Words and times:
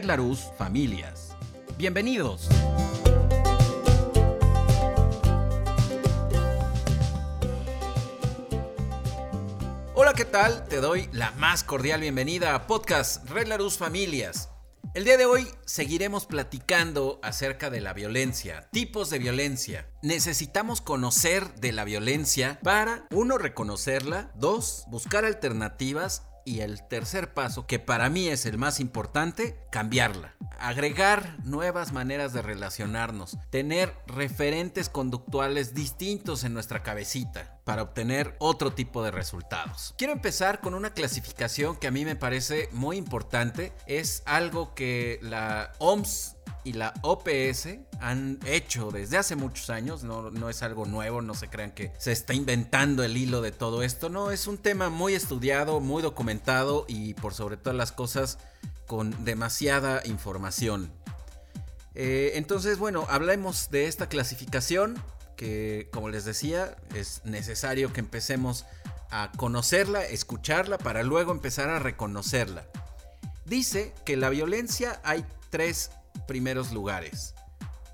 Red 0.00 0.06
Larus 0.06 0.46
Familias. 0.56 1.36
Bienvenidos. 1.76 2.48
Hola, 9.94 10.14
¿qué 10.16 10.24
tal? 10.24 10.66
Te 10.68 10.80
doy 10.80 11.10
la 11.12 11.32
más 11.32 11.64
cordial 11.64 12.00
bienvenida 12.00 12.54
a 12.54 12.66
Podcast 12.66 13.28
Red 13.28 13.48
Larus 13.48 13.76
Familias. 13.76 14.48
El 14.94 15.04
día 15.04 15.18
de 15.18 15.26
hoy 15.26 15.46
seguiremos 15.66 16.24
platicando 16.24 17.20
acerca 17.22 17.68
de 17.68 17.82
la 17.82 17.92
violencia, 17.92 18.70
tipos 18.72 19.10
de 19.10 19.18
violencia. 19.18 19.86
Necesitamos 20.02 20.80
conocer 20.80 21.54
de 21.56 21.72
la 21.72 21.84
violencia 21.84 22.58
para, 22.62 23.06
uno, 23.10 23.36
reconocerla, 23.36 24.32
dos, 24.34 24.84
buscar 24.88 25.26
alternativas 25.26 26.22
y 26.44 26.60
el 26.60 26.86
tercer 26.88 27.34
paso, 27.34 27.66
que 27.66 27.78
para 27.78 28.08
mí 28.08 28.28
es 28.28 28.46
el 28.46 28.58
más 28.58 28.80
importante, 28.80 29.58
cambiarla. 29.70 30.34
Agregar 30.58 31.38
nuevas 31.44 31.92
maneras 31.92 32.32
de 32.32 32.42
relacionarnos. 32.42 33.38
Tener 33.50 33.94
referentes 34.06 34.88
conductuales 34.88 35.74
distintos 35.74 36.44
en 36.44 36.52
nuestra 36.52 36.82
cabecita 36.82 37.60
para 37.64 37.82
obtener 37.82 38.36
otro 38.40 38.72
tipo 38.72 39.02
de 39.02 39.10
resultados. 39.10 39.94
Quiero 39.96 40.12
empezar 40.12 40.60
con 40.60 40.74
una 40.74 40.92
clasificación 40.92 41.76
que 41.76 41.86
a 41.86 41.90
mí 41.90 42.04
me 42.04 42.16
parece 42.16 42.68
muy 42.72 42.96
importante. 42.96 43.72
Es 43.86 44.22
algo 44.26 44.74
que 44.74 45.18
la 45.22 45.72
OMS 45.78 46.36
y 46.64 46.74
la 46.74 46.94
OPS 47.02 47.68
han 48.00 48.38
hecho 48.46 48.90
desde 48.90 49.18
hace 49.18 49.36
muchos 49.36 49.70
años, 49.70 50.04
no, 50.04 50.30
no, 50.30 50.50
es 50.50 50.62
algo 50.62 50.86
nuevo, 50.86 51.22
no 51.22 51.34
se 51.34 51.48
crean 51.48 51.72
que 51.72 51.92
se 51.98 52.12
está 52.12 52.34
inventando 52.34 53.02
el 53.04 53.16
hilo 53.16 53.40
de 53.40 53.52
todo 53.52 53.82
esto, 53.82 54.08
no, 54.08 54.30
es 54.30 54.46
un 54.46 54.58
tema 54.58 54.90
muy 54.90 55.14
estudiado, 55.14 55.80
muy 55.80 56.02
documentado 56.02 56.84
y 56.88 57.14
por 57.14 57.34
sobre 57.34 57.56
todas 57.56 57.76
las 57.76 57.92
cosas 57.92 58.38
con 58.86 59.24
demasiada 59.24 60.02
información. 60.04 60.92
Eh, 61.94 62.32
entonces, 62.34 62.78
bueno, 62.78 63.06
hablemos 63.08 63.70
de 63.70 63.86
esta 63.86 64.08
clasificación 64.08 65.02
que, 65.36 65.88
como 65.92 66.08
les 66.08 66.24
decía, 66.24 66.76
es 66.94 67.22
necesario 67.24 67.92
que 67.92 68.00
empecemos 68.00 68.66
a 69.10 69.32
conocerla, 69.36 70.04
escucharla, 70.04 70.78
para 70.78 71.02
luego 71.02 71.32
empezar 71.32 71.68
a 71.68 71.78
reconocerla. 71.78 72.66
Dice 73.44 73.92
que 74.04 74.16
la 74.16 74.28
violencia 74.28 75.00
hay 75.02 75.24
tres 75.50 75.90
primeros 76.26 76.72
lugares. 76.72 77.34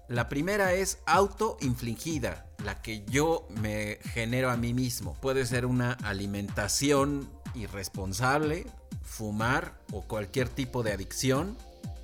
La 0.08 0.28
primera 0.28 0.72
es 0.72 0.98
autoinfligida, 1.06 2.46
la 2.64 2.80
que 2.80 3.04
yo 3.06 3.46
me 3.60 3.98
genero 4.12 4.50
a 4.50 4.56
mí 4.56 4.72
mismo. 4.72 5.14
Puede 5.14 5.46
ser 5.46 5.66
una 5.66 5.92
alimentación 5.92 7.28
irresponsable, 7.54 8.66
fumar 9.02 9.80
o 9.92 10.02
cualquier 10.02 10.48
tipo 10.48 10.82
de 10.82 10.92
adicción 10.92 11.56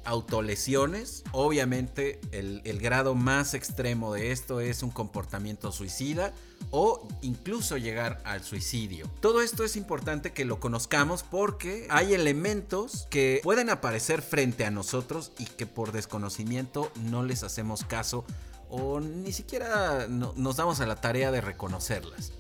autolesiones. 0.05 1.25
Obviamente 1.33 2.20
el, 2.33 2.62
grado 2.81 3.14
más 3.14 3.55
extremo 3.55 4.12
de 4.12 4.33
esto 4.33 4.61
es 4.61 4.83
un 4.83 4.91
comportamiento 4.91 5.70
suicida 5.72 6.33
o 6.70 7.06
incluso 7.22 7.77
llegar 7.77 8.20
al 8.25 8.42
suicidio. 8.42 9.08
Todo 9.20 9.42
esto 9.42 9.64
es 9.64 9.77
importante 9.77 10.33
que 10.33 10.45
lo 10.45 10.58
conozcamos 10.61 11.23
porque 11.23 11.86
hay 11.91 12.14
elementos 12.14 13.06
que 13.11 13.41
pueden 13.42 13.70
aparecer 13.70 14.23
frente 14.23 14.64
a 14.64 14.70
nosotros 14.70 15.33
y 15.39 15.45
que 15.47 15.67
por 15.67 15.92
desconocimiento 15.92 16.91
no 17.05 17.23
les 17.23 17.42
hacemos 17.42 17.84
caso 17.84 18.25
o 18.69 19.00
ni 19.00 19.33
siquiera 19.33 20.06
nos 20.08 20.56
damos 20.56 20.80
a 20.80 20.86
la 20.86 20.97
tarea 20.97 21.30
de 21.30 21.41
reconocerlas. 21.41 22.33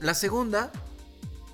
La 0.00 0.14
segunda 0.14 0.72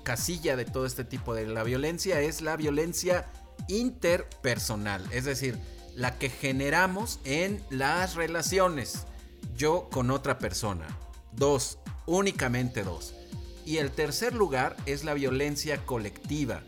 casilla 0.03 0.55
de 0.55 0.65
todo 0.65 0.85
este 0.85 1.03
tipo 1.03 1.33
de 1.33 1.45
la 1.45 1.63
violencia 1.63 2.21
es 2.21 2.41
la 2.41 2.55
violencia 2.55 3.27
interpersonal, 3.67 5.05
es 5.11 5.25
decir, 5.25 5.57
la 5.95 6.17
que 6.17 6.29
generamos 6.29 7.19
en 7.25 7.63
las 7.69 8.15
relaciones, 8.15 9.05
yo 9.55 9.89
con 9.91 10.11
otra 10.11 10.39
persona. 10.39 10.87
Dos, 11.33 11.79
únicamente 12.05 12.83
dos. 12.83 13.13
Y 13.65 13.77
el 13.77 13.91
tercer 13.91 14.33
lugar 14.33 14.75
es 14.85 15.03
la 15.03 15.13
violencia 15.13 15.85
colectiva. 15.85 16.63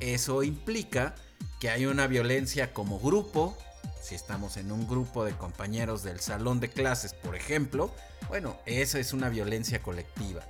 Eso 0.00 0.42
implica 0.42 1.14
que 1.60 1.70
hay 1.70 1.86
una 1.86 2.06
violencia 2.06 2.72
como 2.72 2.98
grupo, 2.98 3.56
si 4.02 4.16
estamos 4.16 4.56
en 4.56 4.72
un 4.72 4.88
grupo 4.88 5.24
de 5.24 5.32
compañeros 5.32 6.02
del 6.02 6.18
salón 6.18 6.58
de 6.58 6.68
clases, 6.68 7.14
por 7.14 7.36
ejemplo, 7.36 7.94
bueno, 8.28 8.56
esa 8.66 8.98
es 8.98 9.12
una 9.12 9.28
violencia 9.28 9.82
colectiva. 9.82 10.42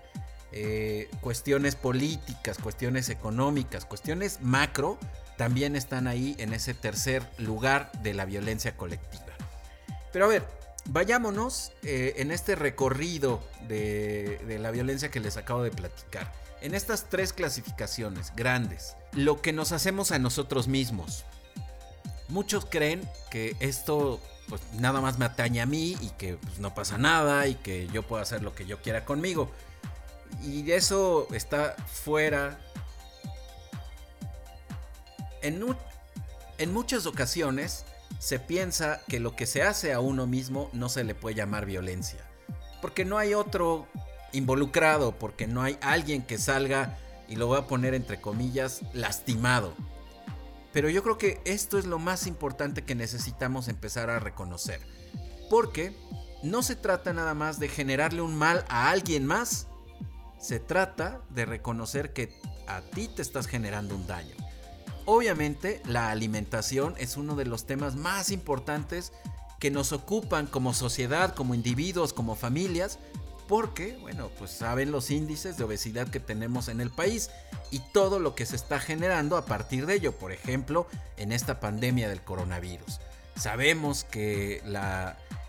Eh, 0.53 1.09
cuestiones 1.21 1.77
políticas, 1.77 2.59
cuestiones 2.59 3.09
económicas, 3.09 3.87
cuestiones 3.87 4.41
macro, 4.43 4.99
también 5.39 5.77
están 5.77 6.07
ahí 6.07 6.37
en 6.39 6.53
ese 6.53 6.75
tercer 6.75 7.27
lugar 7.39 7.91
de 8.03 8.13
la 8.13 8.27
violencia 8.27 8.77
colectiva. 8.77 9.33
Pero 10.13 10.27
a 10.27 10.29
ver, 10.29 10.47
vayámonos 10.87 11.73
eh, 11.83 12.15
en 12.19 12.31
este 12.31 12.55
recorrido 12.55 13.43
de, 13.67 14.59
la 14.61 14.71
violencia 14.71 15.11
que 15.11 15.21
les 15.21 15.37
acabo 15.37 15.63
de 15.63 15.71
platicar. 15.71 16.31
En 16.61 16.75
estas 16.75 17.09
tres 17.09 17.33
clasificaciones 17.33 18.33
grandes, 18.37 18.95
lo 19.13 19.41
que 19.41 19.53
nos 19.53 19.73
hacemos 19.73 20.13
a 20.13 20.19
nosotros 20.19 20.69
mismos. 20.69 21.25
Muchos 22.29 22.67
creen 22.67 23.03
que 23.31 23.57
esto 23.61 24.21
pues 24.49 24.61
nada 24.75 25.01
más 25.01 25.19
me 25.19 25.25
atañe 25.25 25.61
a 25.61 25.67
mí 25.67 25.97
y 26.01 26.11
que 26.11 26.35
pues, 26.35 26.59
no 26.59 26.75
pasa 26.75 26.99
nada 26.99 27.47
y 27.47 27.55
que 27.55 27.89
yo 27.89 28.03
puedo 28.03 28.23
hacer 28.23 28.43
lo 28.43 28.55
que 28.55 28.67
yo 28.67 28.81
quiera 28.83 29.05
conmigo. 29.05 29.51
Y 30.41 30.71
eso 30.73 31.29
está 31.33 31.77
fuera 31.87 32.59
en, 35.43 36.73
muchas 36.73 37.07
ocasiones 37.07 37.85
se 38.19 38.39
piensa 38.39 39.01
que 39.09 39.21
lo 39.21 39.35
que 39.35 39.47
se 39.47 39.63
hace 39.63 39.93
a 39.93 40.01
uno 40.01 40.27
mismo 40.27 40.71
no 40.73 40.89
se 40.89 41.05
le 41.05 41.15
puede 41.15 41.35
llamar 41.35 41.67
violencia. 41.67 42.21
Porque 42.81 43.05
no 43.05 43.19
hay 43.19 43.35
otro 43.35 43.87
involucrado, 44.33 45.13
porque 45.13 45.47
no 45.47 45.63
hay 45.63 45.79
alguien 45.83 46.23
que 46.23 46.39
salga, 46.39 46.99
y 47.29 47.37
lo 47.37 47.47
voy 47.47 47.59
a 47.59 47.67
poner 47.67 47.95
entre 47.95 48.21
comillas, 48.21 48.81
lastimado. 48.93 49.75
Pero 50.73 50.89
yo 50.89 51.03
creo 51.03 51.19
que 51.19 51.41
esto 51.45 51.79
es 51.79 51.85
lo 51.85 51.99
más 51.99 52.27
importante 52.27 52.83
que 52.83 52.95
necesitamos 52.95 53.69
empezar 53.69 54.11
a 54.11 54.21
reconocer. 54.21 54.81
Porque 55.51 55.95
no 56.43 56.63
se 56.63 56.77
trata 56.77 57.13
nada 57.13 57.35
más 57.35 57.59
de 57.59 57.69
generarle 57.69 58.23
un 58.23 58.37
mal 58.37 58.65
a 58.69 58.91
alguien 58.91 59.27
más. 59.27 59.67
Se 60.43 60.59
trata 60.59 61.21
de 61.31 61.47
reconocer 61.47 62.13
que 62.13 62.37
a 62.67 62.81
ti 62.81 63.07
te 63.07 63.23
estás 63.23 63.47
generando 63.47 63.95
un 63.95 64.09
daño. 64.09 64.35
Obviamente 65.07 65.81
la 65.87 66.11
alimentación 66.11 66.95
es 66.99 67.17
uno 67.17 67.37
de 67.37 67.45
los 67.45 67.65
temas 67.65 67.95
más 67.95 68.33
importantes 68.33 69.13
que 69.61 69.71
nos 69.71 69.93
ocupan 69.93 70.49
como 70.49 70.75
sociedad, 70.75 71.33
como 71.37 71.55
individuos, 71.55 72.13
como 72.13 72.35
familias, 72.35 72.99
porque, 73.47 73.97
bueno, 74.01 74.31
pues 74.37 74.51
saben 74.51 74.91
los 74.91 75.13
índices 75.13 75.57
de 75.57 75.63
obesidad 75.65 76.09
que 76.09 76.19
tenemos 76.19 76.67
en 76.67 76.81
el 76.81 76.91
país 76.91 77.31
y 77.71 77.79
todo 77.93 78.19
lo 78.19 78.35
que 78.35 78.45
se 78.45 78.57
está 78.57 78.81
generando 78.81 79.37
a 79.37 79.47
partir 79.47 79.87
de 79.87 79.95
ello, 79.95 80.11
por 80.11 80.33
ejemplo, 80.33 80.89
en 81.19 81.31
esta 81.31 81.61
pandemia 81.61 82.09
del 82.09 82.23
coronavirus. 82.23 83.01
Sabemos 83.37 84.03
que 84.03 84.61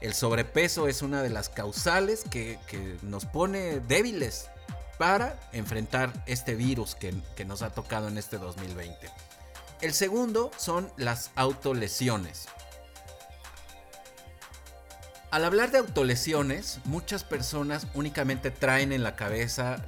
el 0.01 0.13
sobrepeso 0.13 0.87
es 0.87 1.01
una 1.01 1.23
de 1.23 1.31
las 1.31 1.49
causales 1.49 2.23
que, 2.29 2.59
nos 3.01 3.25
pone 3.25 3.79
débiles 3.79 4.49
para 5.03 5.37
enfrentar 5.51 6.13
este 6.27 6.55
virus 6.55 6.95
que, 6.95 7.13
nos 7.43 7.61
ha 7.61 7.71
tocado 7.71 8.07
en 8.07 8.17
este 8.17 8.37
2020. 8.37 9.09
El 9.81 9.93
segundo 9.93 10.49
son 10.55 10.89
las 10.95 11.31
autolesiones. 11.35 12.45
Al 15.29 15.43
hablar 15.43 15.71
de 15.71 15.79
autolesiones, 15.79 16.79
muchas 16.85 17.25
personas 17.25 17.85
únicamente 17.93 18.49
traen 18.49 18.93
en 18.93 19.03
la 19.03 19.17
cabeza 19.17 19.85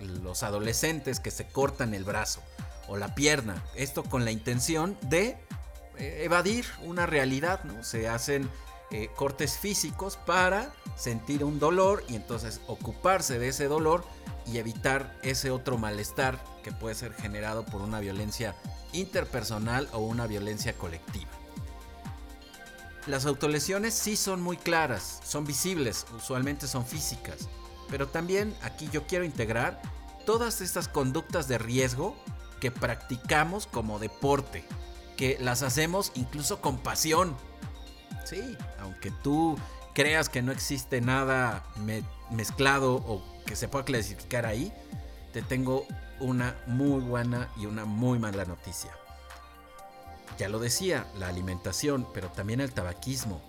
los 0.00 0.42
adolescentes 0.42 1.20
que 1.20 1.30
se 1.30 1.46
cortan 1.46 1.94
el 1.94 2.04
brazo 2.04 2.42
o 2.86 2.98
la 2.98 3.14
pierna. 3.14 3.64
Esto 3.74 4.04
con 4.04 4.26
la 4.26 4.30
intención 4.30 4.98
de 5.00 5.38
eh, 5.96 6.20
evadir 6.22 6.66
una 6.82 7.06
realidad, 7.06 7.64
¿no? 7.64 7.82
Se 7.82 8.10
hacen 8.10 8.50
cortes 9.16 9.58
físicos 9.58 10.16
para 10.16 10.72
sentir 10.96 11.44
un 11.44 11.58
dolor 11.58 12.04
y 12.08 12.16
entonces 12.16 12.60
ocuparse 12.66 13.38
de 13.38 13.48
ese 13.48 13.66
dolor 13.66 14.04
y 14.46 14.58
evitar 14.58 15.18
ese 15.22 15.50
otro 15.50 15.78
malestar 15.78 16.42
que 16.62 16.72
puede 16.72 16.94
ser 16.94 17.12
generado 17.14 17.64
por 17.64 17.80
una 17.80 18.00
violencia 18.00 18.54
interpersonal 18.92 19.88
o 19.92 19.98
una 19.98 20.26
violencia 20.26 20.74
colectiva. 20.74 21.30
Las 23.06 23.26
autolesiones 23.26 23.92
sí 23.94 24.16
son 24.16 24.40
muy 24.40 24.56
claras, 24.56 25.20
son 25.24 25.44
visibles, 25.44 26.06
usualmente 26.16 26.66
son 26.66 26.86
físicas, 26.86 27.48
pero 27.90 28.08
también 28.08 28.56
aquí 28.62 28.88
yo 28.90 29.06
quiero 29.06 29.24
integrar 29.24 29.80
todas 30.24 30.62
estas 30.62 30.88
conductas 30.88 31.48
de 31.48 31.58
riesgo 31.58 32.16
que 32.60 32.70
practicamos 32.70 33.66
como 33.66 33.98
deporte, 33.98 34.64
que 35.18 35.36
las 35.40 35.62
hacemos 35.62 36.12
incluso 36.14 36.62
con 36.62 36.78
pasión. 36.78 37.36
Sí, 38.24 38.56
aunque 38.84 39.10
tú 39.10 39.58
creas 39.94 40.28
que 40.28 40.42
no 40.42 40.52
existe 40.52 41.00
nada 41.00 41.64
mezclado 42.30 42.94
o 42.94 43.22
que 43.46 43.56
se 43.56 43.68
pueda 43.68 43.84
clasificar 43.84 44.46
ahí, 44.46 44.72
te 45.32 45.42
tengo 45.42 45.86
una 46.20 46.56
muy 46.66 47.00
buena 47.00 47.48
y 47.56 47.66
una 47.66 47.84
muy 47.84 48.18
mala 48.18 48.44
noticia. 48.44 48.90
Ya 50.38 50.48
lo 50.48 50.58
decía, 50.58 51.06
la 51.18 51.28
alimentación, 51.28 52.06
pero 52.12 52.28
también 52.28 52.60
el 52.60 52.72
tabaquismo. 52.72 53.40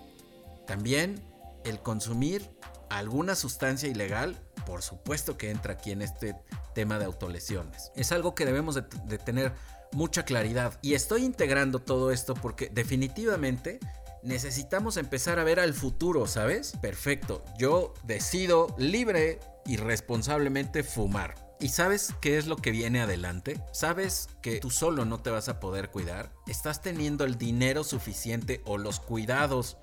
También 0.68 1.24
el 1.64 1.80
consumir 1.80 2.50
alguna 2.90 3.36
sustancia 3.36 3.90
ilegal, 3.90 4.38
por 4.66 4.82
supuesto 4.82 5.38
que 5.38 5.50
entra 5.50 5.74
aquí 5.74 5.92
en 5.92 6.02
este 6.02 6.36
tema 6.74 7.00
de 7.00 7.06
autolesiones. 7.06 7.92
Es 7.96 8.12
algo 8.12 8.36
que 8.36 8.46
debemos 8.46 8.76
de, 8.76 9.18
tener 9.18 9.54
mucha 9.92 10.26
claridad. 10.26 10.78
Y 10.82 10.94
estoy 10.94 11.24
integrando 11.24 11.80
todo 11.80 12.12
esto 12.12 12.36
porque 12.36 12.70
definitivamente 12.70 13.80
necesitamos 14.26 14.98
empezar 14.98 15.40
a 15.40 15.44
ver 15.44 15.60
al 15.60 15.74
futuro, 15.74 16.28
¿sabes? 16.28 16.74
Perfecto, 16.82 17.46
yo 17.58 17.94
decido 18.04 18.76
libre 18.78 19.40
y 19.66 19.78
responsablemente 19.78 20.84
fumar. 20.84 21.36
¿Y 21.60 21.70
sabes 21.70 22.14
qué 22.20 22.38
es 22.38 22.48
lo 22.48 22.58
que 22.58 22.72
viene 22.72 23.02
adelante? 23.02 23.62
¿Sabes 23.72 24.28
que 24.42 24.60
tú 24.60 24.72
solo 24.72 25.06
no 25.06 25.22
te 25.22 25.30
vas 25.30 25.48
a 25.48 25.60
poder 25.60 25.90
cuidar? 25.90 26.34
¿Estás 26.48 26.82
teniendo 26.82 27.24
el 27.24 27.38
dinero 27.38 27.84
suficiente 27.84 28.62
o 28.66 28.78
los 28.78 29.00
cuidados 29.00 29.78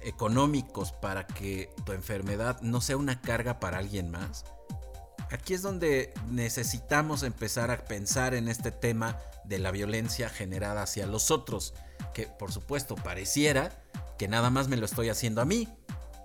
económicos 0.00 0.92
para 0.92 1.26
que 1.26 1.74
tu 1.84 1.92
enfermedad 1.92 2.60
no 2.60 2.80
sea 2.80 2.96
una 2.96 3.20
carga 3.20 3.58
para 3.58 3.78
alguien 3.78 4.10
más? 4.10 4.44
Aquí 5.32 5.54
es 5.54 5.62
donde 5.62 6.12
necesitamos 6.28 7.22
empezar 7.22 7.70
a 7.70 7.84
pensar 7.86 8.34
en 8.34 8.48
este 8.48 8.70
tema 8.70 9.18
de 9.44 9.58
la 9.58 9.70
violencia 9.70 10.28
generada 10.28 10.82
hacia 10.82 11.06
los 11.06 11.30
otros, 11.30 11.74
que 12.14 12.26
por 12.26 12.52
supuesto 12.52 12.94
pareciera 12.94 13.70
que 14.18 14.28
nada 14.28 14.50
más 14.50 14.68
me 14.68 14.76
lo 14.76 14.86
estoy 14.86 15.08
haciendo 15.08 15.40
a 15.40 15.44
mí, 15.44 15.68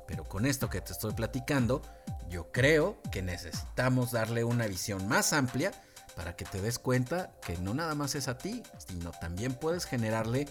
pero 0.08 0.24
con 0.24 0.46
esto 0.46 0.70
que 0.70 0.82
te 0.82 0.94
estoy 0.94 1.14
platicando, 1.14 1.82
yo 2.30 2.52
creo 2.52 3.02
que 3.12 3.22
necesitamos 3.22 4.12
darle 4.12 4.44
una 4.44 4.68
visión 4.68 5.08
más 5.08 5.34
amplia 5.34 5.72
para 6.16 6.36
que 6.36 6.46
te 6.46 6.62
des 6.62 6.80
cuenta 6.80 7.32
que 7.46 7.58
no 7.58 7.74
nada 7.74 7.94
más 7.94 8.16
es 8.16 8.28
a 8.28 8.38
ti, 8.38 8.64
sino 8.88 9.12
también 9.12 9.54
puedes 9.54 9.86
generarle 9.86 10.48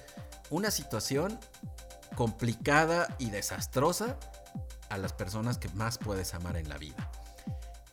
una 0.50 0.70
situación 0.70 1.38
complicada 2.14 3.14
y 3.18 3.30
desastrosa 3.30 4.16
a 4.88 4.98
las 4.98 5.12
personas 5.12 5.58
que 5.58 5.68
más 5.70 5.98
puedes 5.98 6.34
amar 6.34 6.56
en 6.56 6.68
la 6.68 6.78
vida. 6.78 7.10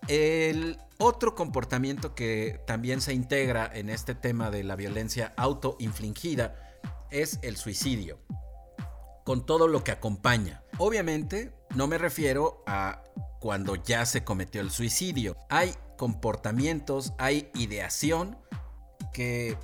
El 0.07 0.79
otro 0.97 1.33
comportamiento 1.33 2.13
que 2.13 2.61
también 2.67 3.01
se 3.01 3.13
integra 3.13 3.69
en 3.73 3.89
este 3.89 4.15
tema 4.15 4.51
de 4.51 4.63
la 4.63 4.75
violencia 4.75 5.33
autoinfligida 5.37 6.72
es 7.13 7.39
el 7.43 7.55
suicidio, 7.55 8.19
con 9.23 9.45
todo 9.45 9.67
lo 9.67 9.83
que 9.83 9.91
acompaña. 9.91 10.63
Obviamente 10.79 11.53
no 11.75 11.87
me 11.87 11.97
refiero 11.97 12.63
a 12.67 13.03
cuando 13.39 13.75
ya 13.75 14.05
se 14.05 14.23
cometió 14.23 14.61
el 14.61 14.71
suicidio. 14.71 15.37
Hay 15.49 15.75
comportamientos, 15.97 17.13
hay 17.19 17.49
ideación 17.55 18.37
que 19.13 19.57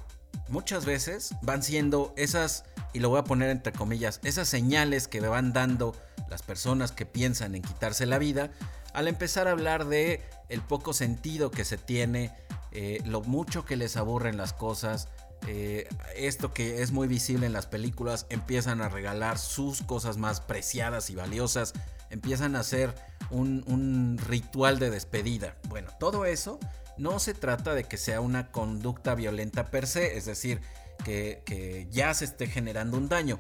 muchas 0.47 0.85
veces 0.85 1.33
van 1.41 1.63
siendo 1.63 2.13
esas, 2.15 2.65
y 2.93 2.99
lo 2.99 3.09
voy 3.09 3.19
a 3.19 3.23
poner 3.23 3.49
entre 3.49 3.73
comillas, 3.73 4.19
esas 4.23 4.47
señales 4.47 5.07
que 5.07 5.21
me 5.21 5.27
van 5.27 5.51
dando 5.51 5.95
las 6.29 6.43
personas 6.43 6.91
que 6.91 7.05
piensan 7.05 7.55
en 7.55 7.63
quitarse 7.63 8.05
la 8.05 8.19
vida 8.19 8.51
al 8.93 9.07
empezar 9.07 9.47
a 9.47 9.51
hablar 9.51 9.85
de 9.85 10.21
el 10.49 10.61
poco 10.61 10.93
sentido 10.93 11.51
que 11.51 11.65
se 11.65 11.77
tiene, 11.77 12.31
eh, 12.71 13.01
lo 13.05 13.21
mucho 13.21 13.65
que 13.65 13.75
les 13.75 13.97
aburren 13.97 14.37
las 14.37 14.53
cosas, 14.53 15.07
eh, 15.47 15.87
esto 16.15 16.53
que 16.53 16.81
es 16.81 16.91
muy 16.91 17.07
visible 17.07 17.45
en 17.45 17.53
las 17.53 17.65
películas, 17.65 18.25
empiezan 18.29 18.81
a 18.81 18.89
regalar 18.89 19.37
sus 19.37 19.81
cosas 19.81 20.17
más 20.17 20.41
preciadas 20.41 21.09
y 21.09 21.15
valiosas, 21.15 21.73
empiezan 22.09 22.55
a 22.55 22.61
hacer 22.61 22.93
un, 23.29 24.19
ritual 24.27 24.79
de 24.79 24.89
despedida. 24.89 25.55
Bueno, 25.67 25.89
todo 25.99 26.25
eso 26.25 26.59
no 26.97 27.19
se 27.19 27.33
trata 27.33 27.73
de 27.73 27.85
que 27.85 27.97
sea 27.97 28.21
una 28.21 28.51
conducta 28.51 29.15
violenta 29.15 29.71
per 29.71 29.87
se, 29.87 30.17
es 30.17 30.25
decir, 30.25 30.61
que, 31.03 31.41
que 31.45 31.87
ya 31.89 32.13
se 32.13 32.25
esté 32.25 32.47
generando 32.47 32.97
un 32.97 33.09
daño. 33.09 33.39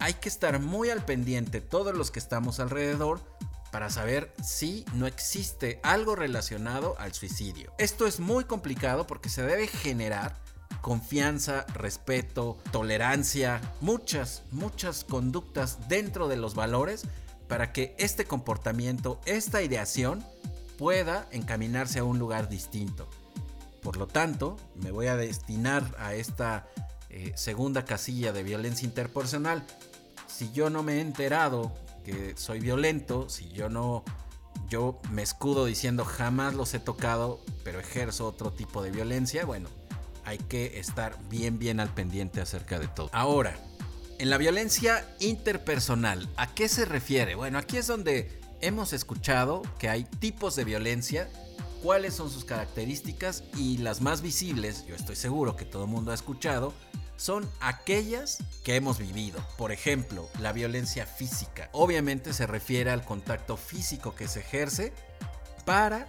Hay 0.00 0.14
que 0.14 0.28
estar 0.28 0.60
muy 0.60 0.90
al 0.90 1.04
pendiente 1.04 1.60
todos 1.60 1.94
los 1.94 2.10
que 2.10 2.18
estamos 2.18 2.60
alrededor 2.60 3.20
para 3.70 3.90
saber 3.90 4.32
si 4.42 4.84
no 4.94 5.06
existe 5.06 5.80
algo 5.82 6.14
relacionado 6.14 6.94
al 6.98 7.12
suicidio. 7.12 7.72
Esto 7.78 8.06
es 8.06 8.20
muy 8.20 8.44
complicado 8.44 9.06
porque 9.06 9.28
se 9.28 9.42
debe 9.42 9.66
generar 9.66 10.40
confianza, 10.80 11.66
respeto, 11.74 12.58
tolerancia, 12.70 13.60
muchas, 13.80 14.42
muchas 14.50 15.04
conductas 15.04 15.88
dentro 15.88 16.28
de 16.28 16.36
los 16.36 16.54
valores 16.54 17.06
para 17.48 17.72
que 17.72 17.94
este 17.98 18.24
comportamiento, 18.24 19.20
esta 19.24 19.62
ideación 19.62 20.24
pueda 20.76 21.26
encaminarse 21.30 21.98
a 21.98 22.04
un 22.04 22.18
lugar 22.18 22.48
distinto. 22.48 23.08
Por 23.82 23.96
lo 23.96 24.06
tanto, 24.06 24.56
me 24.74 24.90
voy 24.90 25.06
a 25.06 25.16
destinar 25.16 25.94
a 25.98 26.14
esta 26.14 26.68
eh, 27.10 27.32
segunda 27.36 27.84
casilla 27.84 28.32
de 28.32 28.42
violencia 28.42 28.86
interpersonal. 28.86 29.64
Si 30.26 30.52
yo 30.52 30.68
no 30.70 30.82
me 30.82 30.94
he 30.94 31.00
enterado 31.00 31.72
soy 32.36 32.60
violento, 32.60 33.28
si 33.28 33.48
yo 33.50 33.68
no, 33.68 34.04
yo 34.68 34.98
me 35.10 35.22
escudo 35.22 35.66
diciendo 35.66 36.04
jamás 36.04 36.54
los 36.54 36.72
he 36.74 36.80
tocado, 36.80 37.40
pero 37.64 37.80
ejerzo 37.80 38.26
otro 38.26 38.52
tipo 38.52 38.82
de 38.82 38.90
violencia, 38.90 39.44
bueno, 39.44 39.68
hay 40.28 40.38
que 40.38 40.78
estar 40.78 41.18
bien, 41.30 41.58
bien 41.58 41.80
al 41.80 41.88
pendiente 41.88 42.42
acerca 42.42 42.78
de 42.78 42.86
todo. 42.88 43.08
Ahora, 43.12 43.56
en 44.18 44.28
la 44.28 44.36
violencia 44.36 45.08
interpersonal, 45.20 46.28
¿a 46.36 46.52
qué 46.54 46.68
se 46.68 46.84
refiere? 46.84 47.34
Bueno, 47.34 47.56
aquí 47.56 47.78
es 47.78 47.86
donde 47.86 48.38
hemos 48.60 48.92
escuchado 48.92 49.62
que 49.78 49.88
hay 49.88 50.04
tipos 50.04 50.54
de 50.54 50.64
violencia, 50.64 51.30
cuáles 51.82 52.14
son 52.14 52.30
sus 52.30 52.44
características 52.44 53.42
y 53.56 53.78
las 53.78 54.02
más 54.02 54.20
visibles, 54.20 54.84
yo 54.86 54.94
estoy 54.94 55.16
seguro 55.16 55.56
que 55.56 55.64
todo 55.64 55.84
el 55.84 55.90
mundo 55.90 56.10
ha 56.10 56.14
escuchado, 56.14 56.74
son 57.16 57.48
aquellas 57.60 58.38
que 58.64 58.76
hemos 58.76 58.98
vivido. 58.98 59.42
Por 59.56 59.72
ejemplo, 59.72 60.28
la 60.40 60.52
violencia 60.52 61.06
física. 61.06 61.70
Obviamente 61.72 62.34
se 62.34 62.46
refiere 62.46 62.90
al 62.90 63.04
contacto 63.04 63.56
físico 63.56 64.14
que 64.14 64.28
se 64.28 64.40
ejerce 64.40 64.92
para 65.64 66.06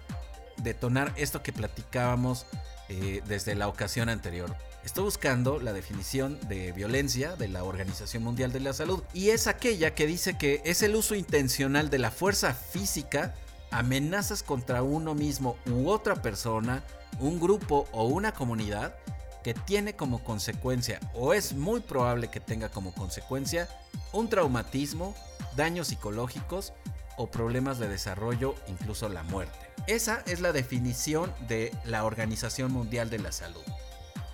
detonar 0.57 1.13
esto 1.15 1.41
que 1.41 1.53
platicábamos 1.53 2.45
eh, 2.89 3.21
desde 3.27 3.55
la 3.55 3.67
ocasión 3.67 4.09
anterior. 4.09 4.55
Estoy 4.83 5.03
buscando 5.03 5.59
la 5.59 5.73
definición 5.73 6.39
de 6.47 6.71
violencia 6.71 7.35
de 7.35 7.47
la 7.47 7.63
Organización 7.63 8.23
Mundial 8.23 8.51
de 8.51 8.61
la 8.61 8.73
Salud 8.73 9.03
y 9.13 9.29
es 9.29 9.47
aquella 9.47 9.93
que 9.93 10.07
dice 10.07 10.37
que 10.37 10.61
es 10.65 10.81
el 10.81 10.95
uso 10.95 11.15
intencional 11.15 11.89
de 11.89 11.99
la 11.99 12.11
fuerza 12.11 12.53
física, 12.53 13.35
amenazas 13.71 14.41
contra 14.41 14.81
uno 14.81 15.13
mismo 15.15 15.57
u 15.67 15.89
otra 15.89 16.15
persona, 16.21 16.83
un 17.19 17.39
grupo 17.39 17.87
o 17.91 18.05
una 18.05 18.31
comunidad 18.31 18.95
que 19.43 19.53
tiene 19.53 19.95
como 19.95 20.23
consecuencia, 20.23 20.99
o 21.13 21.33
es 21.33 21.53
muy 21.53 21.81
probable 21.81 22.29
que 22.29 22.39
tenga 22.39 22.69
como 22.69 22.93
consecuencia, 22.93 23.69
un 24.11 24.29
traumatismo, 24.29 25.15
daños 25.55 25.89
psicológicos 25.89 26.73
o 27.19 27.27
problemas 27.27 27.79
de 27.79 27.89
desarrollo, 27.89 28.55
incluso 28.67 29.09
la 29.09 29.23
muerte. 29.23 29.59
Esa 29.87 30.23
es 30.25 30.39
la 30.39 30.53
definición 30.53 31.33
de 31.49 31.75
la 31.83 32.05
Organización 32.05 32.71
Mundial 32.71 33.09
de 33.09 33.19
la 33.19 33.33
Salud. 33.33 33.61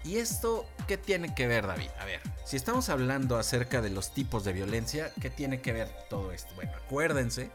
¿Y 0.04 0.18
esto 0.18 0.68
qué 0.88 0.96
tiene 0.96 1.34
que 1.34 1.48
ver, 1.48 1.66
David? 1.66 1.90
A 2.00 2.06
ver, 2.06 2.22
si 2.46 2.56
estamos 2.56 2.90
hablando 2.90 3.38
acerca 3.38 3.82
de 3.82 3.90
los 3.90 4.14
tipos 4.14 4.44
de 4.44 4.54
violencia, 4.54 5.12
¿qué 5.20 5.32
tiene 5.32 5.62
que 5.62 5.74
ver 5.74 5.90
todo 6.12 6.32
esto? 6.32 6.54
Bueno, 6.54 6.74
acuérdense 6.76 7.50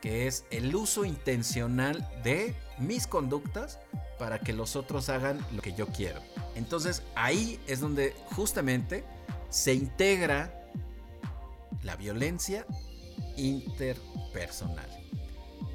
que 0.00 0.26
es 0.26 0.46
el 0.50 0.74
uso 0.74 1.04
intencional 1.04 2.08
de 2.24 2.54
mis 2.78 3.06
conductas 3.06 3.80
para 4.18 4.38
que 4.38 4.54
los 4.54 4.76
otros 4.76 5.10
hagan 5.10 5.44
lo 5.52 5.60
que 5.60 5.74
yo 5.74 5.88
quiero. 5.88 6.22
Entonces 6.54 7.02
ahí 7.16 7.60
es 7.66 7.80
donde 7.80 8.16
justamente 8.34 9.04
se 9.50 9.74
integra 9.74 10.54
la 11.82 11.96
violencia 11.96 12.64
interpersonal. 13.40 14.88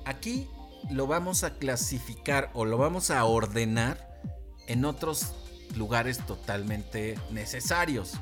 Aquí 0.06 0.48
lo 0.90 1.08
vamos 1.08 1.44
a 1.44 1.58
clasificar 1.58 2.52
o 2.54 2.66
lo 2.66 2.78
vamos 2.78 3.12
a 3.12 3.24
ordenar 3.26 4.22
en 4.68 4.86
otros 4.86 5.34
lugares 5.76 6.20
totalmente 6.26 7.18
necesarios. 7.32 8.14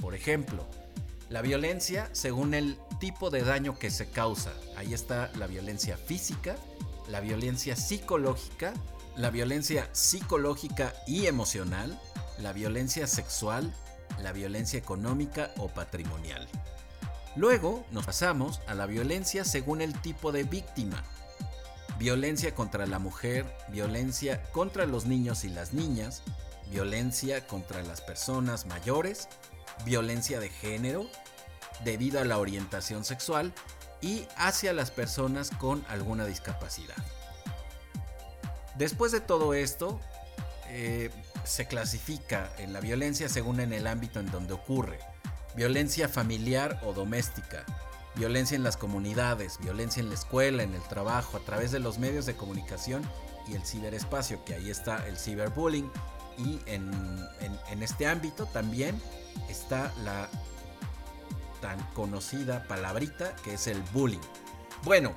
Por 0.00 0.14
ejemplo, 0.14 0.66
la 1.28 1.42
violencia 1.42 2.08
según 2.12 2.54
el 2.54 2.78
tipo 3.00 3.30
de 3.30 3.42
daño 3.42 3.78
que 3.78 3.90
se 3.90 4.10
causa. 4.10 4.52
Ahí 4.76 4.94
está 4.94 5.30
la 5.36 5.46
violencia 5.46 5.96
física, 5.96 6.56
la 7.08 7.20
violencia 7.20 7.74
psicológica, 7.74 8.72
la 9.16 9.30
violencia 9.30 9.88
psicológica 9.92 10.94
y 11.06 11.26
emocional, 11.26 11.98
la 12.38 12.52
violencia 12.52 13.06
sexual, 13.06 13.74
la 14.22 14.32
violencia 14.32 14.78
económica 14.78 15.50
o 15.58 15.68
patrimonial. 15.68 16.48
Luego 17.34 17.84
nos 17.90 18.04
pasamos 18.04 18.60
a 18.66 18.74
la 18.74 18.86
violencia 18.86 19.44
según 19.44 19.80
el 19.80 19.98
tipo 20.00 20.32
de 20.32 20.44
víctima. 20.44 21.02
Violencia 21.98 22.54
contra 22.54 22.86
la 22.86 22.98
mujer, 22.98 23.46
violencia 23.68 24.42
contra 24.52 24.86
los 24.86 25.06
niños 25.06 25.44
y 25.44 25.48
las 25.48 25.72
niñas, 25.72 26.22
violencia 26.70 27.46
contra 27.46 27.82
las 27.82 28.00
personas 28.00 28.66
mayores, 28.66 29.28
violencia 29.84 30.40
de 30.40 30.50
género, 30.50 31.06
debido 31.84 32.20
a 32.20 32.24
la 32.24 32.38
orientación 32.38 33.04
sexual 33.04 33.52
y 34.02 34.26
hacia 34.36 34.72
las 34.72 34.90
personas 34.90 35.50
con 35.50 35.84
alguna 35.88 36.26
discapacidad. 36.26 36.96
Después 38.76 39.12
de 39.12 39.20
todo 39.20 39.54
esto, 39.54 40.00
eh, 40.68 41.10
se 41.44 41.66
clasifica 41.66 42.52
en 42.58 42.72
la 42.72 42.80
violencia 42.80 43.28
según 43.28 43.60
en 43.60 43.72
el 43.72 43.86
ámbito 43.86 44.20
en 44.20 44.30
donde 44.30 44.54
ocurre. 44.54 44.98
Violencia 45.56 46.08
familiar 46.08 46.80
o 46.84 46.92
doméstica, 46.92 47.64
violencia 48.14 48.56
en 48.56 48.62
las 48.62 48.76
comunidades, 48.76 49.58
violencia 49.60 50.00
en 50.00 50.08
la 50.08 50.14
escuela, 50.14 50.62
en 50.62 50.74
el 50.74 50.82
trabajo, 50.82 51.36
a 51.36 51.40
través 51.40 51.72
de 51.72 51.78
los 51.78 51.98
medios 51.98 52.26
de 52.26 52.34
comunicación 52.34 53.02
y 53.48 53.54
el 53.54 53.64
ciberespacio, 53.64 54.44
que 54.44 54.54
ahí 54.54 54.70
está 54.70 55.06
el 55.06 55.16
ciberbullying. 55.16 55.90
Y 56.38 56.60
en, 56.66 56.90
en 57.70 57.82
este 57.82 58.06
ámbito 58.06 58.46
también 58.46 59.00
está 59.48 59.92
la 60.02 60.28
tan 61.60 61.78
conocida 61.94 62.64
palabrita 62.68 63.34
que 63.44 63.54
es 63.54 63.66
el 63.66 63.80
bullying. 63.92 64.20
Bueno, 64.82 65.14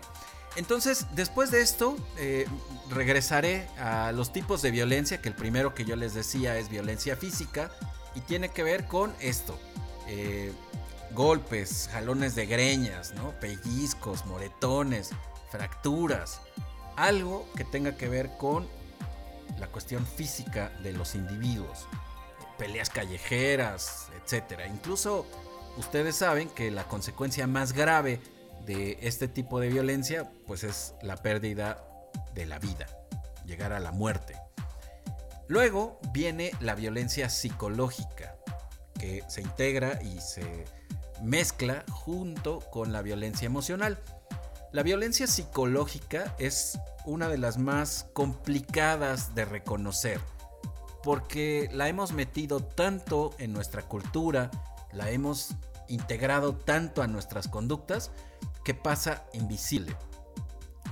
entonces 0.56 1.08
después 1.13 1.51
de 1.51 1.62
esto 1.62 1.98
eh, 2.18 2.48
regresaré 2.89 3.68
a 3.77 4.13
los 4.13 4.32
tipos 4.32 4.62
de 4.62 4.72
violencia, 4.72 5.22
que 5.22 5.27
el 5.27 5.36
primero 5.36 5.74
que 5.74 5.84
yo 5.84 5.98
les 5.98 6.13
decía 6.13 6.58
es 6.58 6.70
violencia 6.70 7.18
física 7.18 7.72
y 8.13 8.22
tiene 8.22 8.50
que 8.50 8.63
ver 8.63 8.88
con 8.88 9.13
esto. 9.20 9.60
Eh, 10.08 10.54
golpes, 11.12 11.90
jalones 11.92 12.36
de 12.36 12.46
greñas, 12.46 13.14
pellizcos, 13.40 14.26
moretones, 14.26 15.12
fracturas, 15.50 16.42
algo 16.96 17.48
que 17.56 17.64
tenga 17.64 17.96
que 17.96 18.10
ver 18.10 18.38
con 18.38 18.68
la 19.60 19.68
cuestión 19.68 20.06
física 20.06 20.70
de 20.84 20.94
los 20.94 21.16
individuos, 21.16 21.88
peleas 22.58 22.90
callejeras, 22.90 24.10
etcétera. 24.22 24.68
Incluso 24.68 25.26
ustedes 25.78 26.16
saben 26.16 26.50
que 26.50 26.72
la 26.72 26.86
consecuencia 26.86 27.48
más 27.48 27.74
grave 27.74 28.20
de 28.66 28.98
este 29.02 29.28
tipo 29.28 29.60
de 29.60 29.70
violencia 29.70 30.30
pues 30.48 30.64
es 30.64 30.94
la 31.02 31.18
pérdida 31.18 31.86
de 32.34 32.46
la 32.46 32.60
vida, 32.60 32.88
llegar 33.46 33.74
a 33.74 33.80
la 33.80 33.92
muerte. 33.92 34.36
Luego 35.48 36.00
viene 36.12 36.52
la 36.60 36.74
violencia 36.74 37.30
psicológica, 37.30 38.35
que 39.00 39.24
se 39.28 39.42
integra 39.42 40.02
y 40.02 40.20
se 40.20 40.66
mezcla 41.22 41.84
junto 41.92 42.60
con 42.72 42.92
la 42.92 43.02
violencia 43.02 43.46
emocional. 43.46 44.00
La 44.72 44.84
violencia 44.84 45.28
psicológica 45.28 46.36
es 46.38 46.78
una 47.06 47.30
de 47.30 47.38
las 47.38 47.58
más 47.58 48.08
complicadas 48.14 49.34
de 49.36 49.46
reconocer, 49.46 50.20
porque 51.04 51.70
la 51.72 51.88
hemos 51.88 52.12
metido 52.12 52.62
tanto 52.62 53.34
en 53.38 53.54
nuestra 53.54 53.84
cultura, 53.84 54.52
la 54.92 55.12
hemos 55.12 55.56
integrado 55.88 56.56
tanto 56.56 57.02
a 57.02 57.08
nuestras 57.08 57.48
conductas 57.48 58.12
que 58.64 58.74
pasa 58.74 59.24
invisible. 59.34 59.96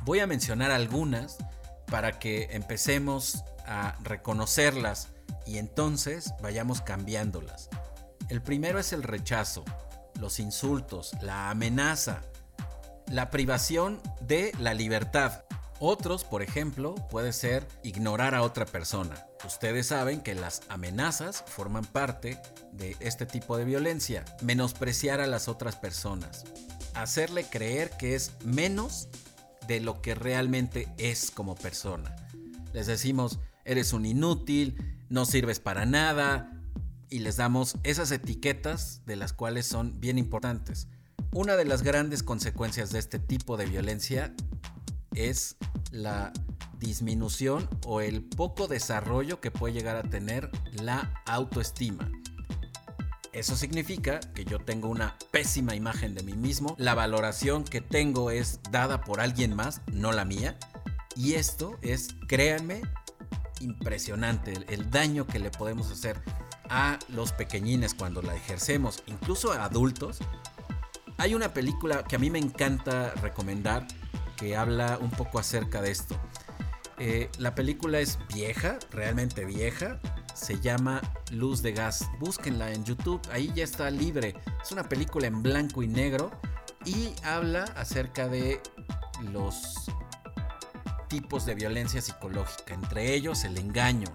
Voy 0.05 0.19
a 0.19 0.27
mencionar 0.27 0.71
algunas 0.71 1.37
para 1.87 2.19
que 2.19 2.49
empecemos 2.51 3.43
a 3.65 3.97
reconocerlas 4.03 5.09
y 5.45 5.57
entonces 5.57 6.33
vayamos 6.41 6.81
cambiándolas. 6.81 7.69
El 8.33 8.41
primero 8.41 8.79
es 8.79 8.93
el 8.93 9.03
rechazo, 9.03 9.63
los 10.19 10.39
insultos, 10.39 11.11
la 11.21 11.51
amenaza, 11.51 12.23
la 13.11 13.29
privación 13.29 14.01
de 14.21 14.51
la 14.57 14.73
libertad. 14.73 15.43
Otros, 15.79 16.23
por 16.23 16.41
ejemplo, 16.41 16.95
puede 17.11 17.31
ser 17.31 17.67
ignorar 17.83 18.33
a 18.33 18.41
otra 18.41 18.65
persona. 18.65 19.23
Ustedes 19.45 19.85
saben 19.85 20.19
que 20.19 20.33
las 20.33 20.63
amenazas 20.69 21.43
forman 21.45 21.85
parte 21.85 22.41
de 22.71 22.97
este 23.01 23.27
tipo 23.27 23.55
de 23.55 23.65
violencia. 23.65 24.25
Menospreciar 24.41 25.21
a 25.21 25.27
las 25.27 25.47
otras 25.47 25.75
personas. 25.75 26.43
Hacerle 26.95 27.43
creer 27.43 27.91
que 27.99 28.15
es 28.15 28.31
menos 28.43 29.09
de 29.67 29.79
lo 29.79 30.01
que 30.01 30.15
realmente 30.15 30.91
es 30.97 31.29
como 31.29 31.53
persona. 31.53 32.15
Les 32.73 32.87
decimos, 32.87 33.37
eres 33.63 33.93
un 33.93 34.07
inútil, 34.07 34.97
no 35.09 35.27
sirves 35.27 35.59
para 35.59 35.85
nada, 35.85 36.49
y 37.13 37.19
les 37.19 37.37
damos 37.37 37.77
esas 37.83 38.09
etiquetas 38.09 39.03
de 39.05 39.15
las 39.15 39.33
cuales 39.33 39.67
son 39.67 39.99
bien 40.01 40.17
importantes. 40.17 40.87
Una 41.31 41.55
de 41.55 41.63
las 41.63 41.83
grandes 41.83 42.23
consecuencias 42.23 42.91
de 42.91 42.97
este 42.97 43.19
tipo 43.19 43.55
de 43.55 43.67
violencia 43.67 44.33
es 45.13 45.55
la 45.91 46.33
disminución 46.79 47.69
o 47.85 48.01
el 48.01 48.23
poco 48.23 48.67
desarrollo 48.67 49.39
que 49.41 49.51
puede 49.51 49.75
llegar 49.75 49.95
a 49.95 50.01
tener 50.01 50.49
la 50.71 51.21
autoestima. 51.27 52.09
Eso 53.31 53.55
significa 53.57 54.19
que 54.19 54.43
yo 54.43 54.57
tengo 54.57 54.89
una 54.89 55.15
pésima 55.29 55.75
imagen 55.75 56.15
de 56.15 56.23
mí 56.23 56.33
mismo, 56.33 56.73
la 56.79 56.95
valoración 56.95 57.63
que 57.63 57.81
tengo 57.81 58.31
es 58.31 58.59
dada 58.71 59.01
por 59.01 59.21
alguien 59.21 59.55
más, 59.55 59.81
no 59.85 60.13
la 60.13 60.25
mía, 60.25 60.57
y 61.15 61.33
esto 61.35 61.77
es, 61.83 62.15
créanme, 62.27 62.81
impresionante 63.63 64.53
el, 64.67 64.89
daño 64.89 65.25
que 65.25 65.39
le 65.39 65.49
podemos 65.49 65.91
hacer 65.91 66.21
a 66.73 66.97
los 67.09 67.31
pequeñines 67.31 67.93
cuando 67.93 68.23
la 68.23 68.35
ejercemos, 68.35 69.03
incluso 69.05 69.53
a 69.53 69.63
adultos. 69.63 70.17
Hay 71.17 71.35
una 71.35 71.53
película 71.53 72.03
que 72.03 72.15
a 72.15 72.19
mí 72.19 72.31
me 72.31 72.39
encanta 72.39 73.13
recomendar 73.21 73.85
que 74.35 74.57
habla 74.57 74.97
un 74.99 75.11
poco 75.11 75.37
acerca 75.37 75.83
de 75.83 75.91
esto. 75.91 76.15
Eh, 76.97 77.29
la 77.37 77.53
película 77.53 77.99
es 77.99 78.17
vieja, 78.33 78.79
realmente 78.89 79.45
vieja. 79.45 79.99
Se 80.33 80.59
llama 80.59 80.99
Luz 81.31 81.61
de 81.61 81.73
Gas. 81.73 82.09
Búsquenla 82.19 82.71
en 82.71 82.83
YouTube, 82.83 83.21
ahí 83.31 83.51
ya 83.53 83.63
está 83.63 83.91
libre. 83.91 84.33
Es 84.63 84.71
una 84.71 84.89
película 84.89 85.27
en 85.27 85.43
blanco 85.43 85.83
y 85.83 85.87
negro 85.87 86.31
y 86.85 87.13
habla 87.23 87.65
acerca 87.77 88.27
de 88.27 88.59
los 89.31 89.75
tipos 91.07 91.45
de 91.45 91.53
violencia 91.53 92.01
psicológica, 92.01 92.73
entre 92.73 93.13
ellos 93.13 93.43
el 93.43 93.59
engaño, 93.59 94.07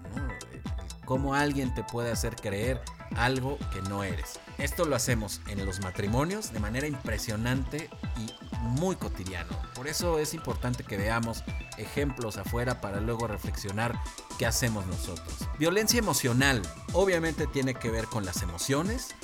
cómo 1.09 1.33
alguien 1.33 1.73
te 1.73 1.83
puede 1.83 2.11
hacer 2.11 2.35
creer 2.35 2.83
algo 3.15 3.57
que 3.73 3.81
no 3.89 4.03
eres. 4.03 4.39
Esto 4.59 4.85
lo 4.85 4.95
hacemos 4.95 5.41
en 5.47 5.65
los 5.65 5.79
matrimonios 5.79 6.53
de 6.53 6.59
manera 6.59 6.85
impresionante 6.85 7.89
y 8.15 8.31
muy 8.59 8.95
cotidiano. 8.95 9.49
Por 9.73 9.87
eso 9.87 10.19
es 10.19 10.35
importante 10.35 10.83
que 10.83 10.97
veamos 10.97 11.43
ejemplos 11.79 12.37
afuera 12.37 12.79
para 12.79 13.01
luego 13.01 13.25
reflexionar 13.25 13.99
qué 14.37 14.45
hacemos 14.45 14.85
nosotros. 14.85 15.47
Violencia 15.57 15.97
emocional 15.97 16.61
obviamente 16.93 17.47
tiene 17.47 17.73
que 17.73 17.89
ver 17.89 18.05
con 18.05 18.23
las 18.23 18.43
emociones, 18.43 19.15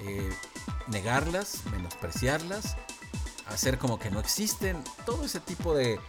eh, 0.00 0.32
negarlas, 0.86 1.60
menospreciarlas, 1.72 2.74
hacer 3.44 3.76
como 3.76 3.98
que 3.98 4.10
no 4.10 4.18
existen, 4.18 4.82
todo 5.04 5.26
ese 5.26 5.40
tipo 5.40 5.74
de 5.74 6.00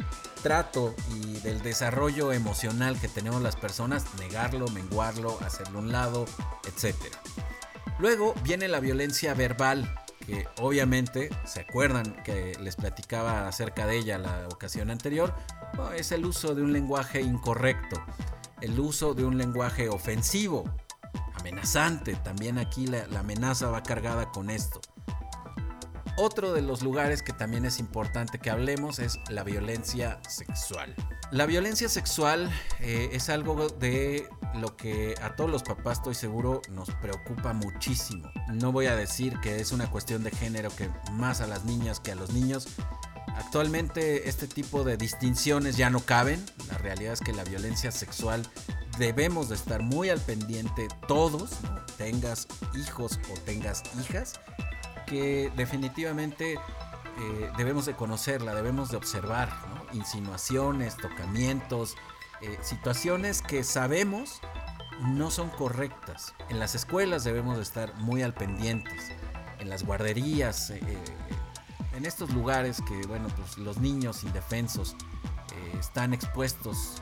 trato 0.46 0.94
y 1.16 1.40
del 1.40 1.64
desarrollo 1.64 2.32
emocional 2.32 3.00
que 3.02 3.08
tenemos 3.08 3.42
las 3.42 3.56
personas, 3.56 4.06
negarlo, 4.20 4.68
menguarlo, 4.68 5.40
hacerlo 5.42 5.80
a 5.80 5.82
un 5.82 5.92
lado, 5.92 6.26
etc. 6.68 6.94
Luego 7.98 8.36
viene 8.44 8.68
la 8.68 8.80
violencia 8.80 9.34
verbal, 9.34 9.92
que 10.24 10.48
obviamente 10.62 11.32
se 11.46 11.62
acuerdan 11.62 12.22
que 12.24 12.56
les 12.62 12.76
platicaba 12.76 13.48
acerca 13.48 13.88
de 13.88 13.98
ella 13.98 14.20
la 14.20 14.48
ocasión 14.50 14.92
anterior, 14.92 15.34
es 15.98 16.12
el 16.12 16.24
uso 16.24 16.54
de 16.54 16.62
un 16.62 16.74
lenguaje 16.74 17.22
incorrecto, 17.22 18.00
el 18.62 18.80
uso 18.80 19.16
de 19.16 19.26
un 19.26 19.40
lenguaje 19.40 19.90
ofensivo, 19.90 20.66
amenazante, 21.40 22.18
también 22.18 22.60
aquí 22.60 22.86
la, 22.86 23.08
amenaza 23.18 23.72
va 23.72 23.82
cargada 23.82 24.30
con 24.30 24.52
esto. 24.52 24.80
Otro 26.18 26.54
de 26.54 26.62
los 26.62 26.82
lugares 26.82 27.22
que 27.22 27.34
también 27.34 27.66
es 27.66 27.78
importante 27.78 28.40
que 28.40 28.50
hablemos 28.50 29.00
es 29.00 29.20
la 29.30 29.44
violencia 29.44 30.22
sexual. 30.30 30.96
La 31.32 31.46
violencia 31.46 31.90
sexual 31.90 32.50
eh, 32.80 33.10
es 33.12 33.30
algo 33.30 33.68
de 33.68 34.30
lo 34.54 34.78
que 34.78 35.16
a 35.22 35.36
todos 35.36 35.50
los 35.50 35.64
papás 35.64 35.98
estoy 35.98 36.16
seguro 36.16 36.62
nos 36.70 36.90
preocupa 37.02 37.52
muchísimo. 37.52 38.30
No 38.54 38.72
voy 38.72 38.86
a 38.86 38.96
decir 38.96 39.38
que 39.42 39.60
es 39.60 39.74
una 39.74 39.92
cuestión 39.92 40.24
de 40.24 40.32
género 40.32 40.74
que 40.74 40.90
más 41.12 41.42
a 41.42 41.48
las 41.48 41.66
niñas 41.66 42.00
que 42.00 42.14
a 42.14 42.16
los 42.16 42.32
niños. 42.32 42.68
Actualmente 43.36 44.30
este 44.30 44.48
tipo 44.48 44.86
de 44.86 44.96
distinciones 44.96 45.76
ya 45.76 45.90
no 45.90 46.00
caben. 46.00 46.46
La 46.72 46.78
realidad 46.78 47.12
es 47.12 47.20
que 47.20 47.34
la 47.34 47.44
violencia 47.44 47.92
sexual 47.92 48.48
debemos 48.98 49.50
de 49.50 49.56
estar 49.56 49.82
muy 49.82 50.10
al 50.10 50.22
pendiente 50.22 50.88
todos, 51.10 51.52
tengas 51.98 52.48
hijos 52.74 53.20
o 53.34 53.40
tengas 53.42 53.84
hijas, 54.00 54.40
que 55.06 55.52
definitivamente 55.56 56.54
eh, 56.54 57.52
debemos 57.58 57.86
de 57.86 57.96
conocerla, 57.96 58.54
debemos 58.54 58.90
de 58.90 58.98
observar 58.98 59.50
insinuaciones, 59.94 60.98
tocamientos, 60.98 61.96
eh, 62.42 62.58
situaciones 62.62 63.42
que 63.42 63.64
sabemos 63.64 64.42
no 65.00 65.32
son 65.32 65.50
correctas. 65.50 66.34
En 66.50 66.60
las 66.60 66.76
escuelas 66.76 67.24
debemos 67.24 67.56
de 67.56 67.64
estar 67.64 67.94
muy 67.96 68.22
al 68.22 68.34
pendientes, 68.34 69.12
en 69.60 69.70
las 69.70 69.84
guarderías, 69.84 70.72
eh, 70.72 70.82
en 71.94 72.06
estos 72.06 72.32
lugares 72.32 72.82
que, 72.86 73.08
bueno, 73.08 73.30
pues 73.38 73.58
los 73.58 73.78
niños 73.78 74.24
indefensos 74.24 74.96
están 75.80 76.14
expuestos 76.14 77.02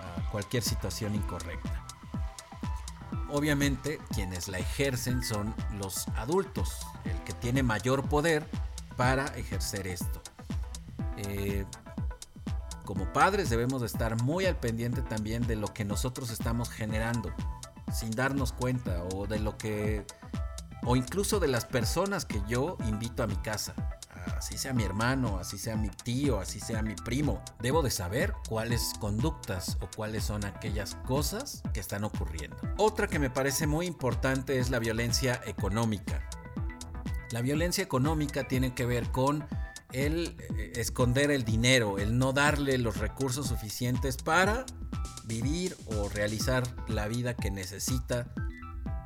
a 0.00 0.30
cualquier 0.30 0.64
situación 0.64 1.14
incorrecta. 1.14 1.86
Obviamente 3.28 4.00
quienes 4.12 4.48
la 4.48 4.58
ejercen 4.58 5.22
son 5.22 5.54
los 5.78 6.08
adultos, 6.08 6.84
el 7.04 7.18
que 7.24 7.32
tiene 7.34 7.62
mayor 7.62 8.08
poder 8.08 8.44
para 8.96 9.26
ejercer 9.36 9.86
esto 9.86 10.20
como 12.84 13.12
padres 13.12 13.48
debemos 13.48 13.80
de 13.80 13.86
estar 13.86 14.20
muy 14.22 14.46
al 14.46 14.56
pendiente 14.56 15.02
también 15.02 15.46
de 15.46 15.56
lo 15.56 15.68
que 15.68 15.84
nosotros 15.84 16.30
estamos 16.30 16.68
generando 16.68 17.32
sin 17.92 18.10
darnos 18.10 18.52
cuenta 18.52 19.02
o 19.14 19.26
de 19.26 19.38
lo 19.38 19.56
que 19.56 20.04
o 20.84 20.96
incluso 20.96 21.38
de 21.40 21.48
las 21.48 21.64
personas 21.64 22.24
que 22.24 22.42
yo 22.48 22.76
invito 22.86 23.22
a 23.22 23.26
mi 23.26 23.36
casa. 23.36 23.74
Así 24.36 24.58
sea 24.58 24.72
mi 24.72 24.82
hermano, 24.82 25.38
así 25.38 25.56
sea 25.56 25.76
mi 25.76 25.88
tío, 25.88 26.38
así 26.38 26.60
sea 26.60 26.82
mi 26.82 26.94
primo. 26.94 27.42
Debo 27.60 27.82
de 27.82 27.90
saber 27.90 28.34
cuáles 28.48 28.92
conductas 29.00 29.78
o 29.80 29.88
cuáles 29.96 30.24
son 30.24 30.44
aquellas 30.44 30.96
cosas 31.06 31.62
que 31.72 31.80
están 31.80 32.04
ocurriendo. 32.04 32.56
Otra 32.76 33.06
que 33.06 33.18
me 33.18 33.30
parece 33.30 33.66
muy 33.66 33.86
importante 33.86 34.58
es 34.58 34.70
la 34.70 34.80
violencia 34.80 35.40
económica. 35.46 36.28
La 37.32 37.40
violencia 37.40 37.82
económica 37.82 38.46
tiene 38.46 38.74
que 38.74 38.84
ver 38.84 39.10
con 39.10 39.46
el 39.92 40.36
eh, 40.58 40.72
esconder 40.76 41.30
el 41.30 41.44
dinero, 41.44 41.98
el 41.98 42.18
no 42.18 42.34
darle 42.34 42.76
los 42.76 42.98
recursos 42.98 43.48
suficientes 43.48 44.18
para 44.18 44.66
vivir 45.24 45.74
o 45.86 46.10
realizar 46.10 46.62
la 46.88 47.08
vida 47.08 47.32
que 47.34 47.50
necesita 47.50 48.32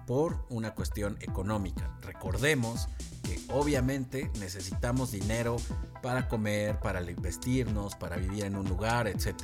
por 0.08 0.44
una 0.50 0.74
cuestión 0.74 1.16
económica. 1.20 1.96
Recordemos 2.02 2.88
que 3.22 3.40
obviamente 3.48 4.28
necesitamos 4.40 5.12
dinero 5.12 5.56
para 6.02 6.28
comer, 6.28 6.80
para 6.80 7.00
vestirnos, 7.00 7.94
para 7.94 8.16
vivir 8.16 8.44
en 8.44 8.56
un 8.56 8.68
lugar, 8.68 9.06
etc. 9.06 9.34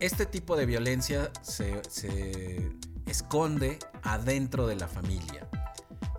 Este 0.00 0.24
tipo 0.24 0.56
de 0.56 0.64
violencia 0.64 1.30
se, 1.42 1.82
se 1.90 2.72
esconde 3.04 3.78
adentro 4.02 4.66
de 4.66 4.76
la 4.76 4.88
familia. 4.88 5.46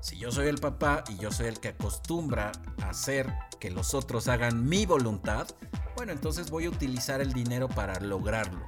Si 0.07 0.15
yo 0.15 0.31
soy 0.31 0.47
el 0.47 0.57
papá 0.57 1.03
y 1.09 1.17
yo 1.17 1.33
soy 1.33 1.47
el 1.47 1.59
que 1.59 1.67
acostumbra 1.67 2.53
a 2.81 2.91
hacer 2.91 3.29
que 3.59 3.69
los 3.69 3.93
otros 3.93 4.29
hagan 4.29 4.65
mi 4.65 4.85
voluntad, 4.85 5.47
bueno, 5.97 6.13
entonces 6.13 6.49
voy 6.49 6.63
a 6.63 6.69
utilizar 6.69 7.19
el 7.19 7.33
dinero 7.33 7.67
para 7.67 7.99
lograrlo. 7.99 8.65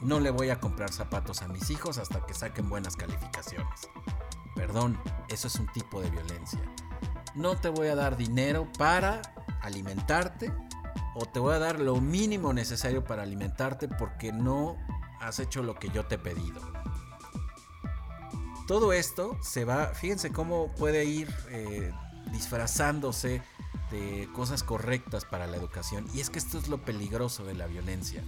No 0.00 0.20
le 0.20 0.30
voy 0.30 0.50
a 0.50 0.60
comprar 0.60 0.92
zapatos 0.92 1.42
a 1.42 1.48
mis 1.48 1.70
hijos 1.70 1.98
hasta 1.98 2.24
que 2.24 2.34
saquen 2.34 2.68
buenas 2.70 2.94
calificaciones. 2.94 3.88
Perdón, 4.54 4.96
eso 5.28 5.48
es 5.48 5.56
un 5.56 5.66
tipo 5.72 6.00
de 6.00 6.10
violencia. 6.10 6.60
No 7.34 7.56
te 7.56 7.68
voy 7.68 7.88
a 7.88 7.96
dar 7.96 8.16
dinero 8.16 8.68
para 8.78 9.22
alimentarte 9.60 10.52
o 11.16 11.26
te 11.26 11.40
voy 11.40 11.54
a 11.54 11.58
dar 11.58 11.80
lo 11.80 11.96
mínimo 11.96 12.52
necesario 12.52 13.02
para 13.02 13.24
alimentarte 13.24 13.88
porque 13.88 14.30
no 14.30 14.76
has 15.20 15.40
hecho 15.40 15.64
lo 15.64 15.74
que 15.74 15.88
yo 15.88 16.06
te 16.06 16.14
he 16.14 16.18
pedido. 16.18 16.83
Todo 18.66 18.92
esto 18.92 19.36
se 19.42 19.64
va, 19.64 19.88
fíjense 19.88 20.30
cómo 20.30 20.72
puede 20.74 21.04
ir 21.04 21.28
eh, 21.50 21.92
disfrazándose 22.32 23.42
de 23.90 24.28
cosas 24.34 24.62
correctas 24.62 25.24
para 25.24 25.46
la 25.46 25.56
educación. 25.56 26.06
Y 26.14 26.20
es 26.20 26.30
que 26.30 26.38
esto 26.38 26.58
es 26.58 26.68
lo 26.68 26.84
peligroso 26.84 27.44
de 27.44 27.54
la 27.54 27.66
violencia 27.66 28.22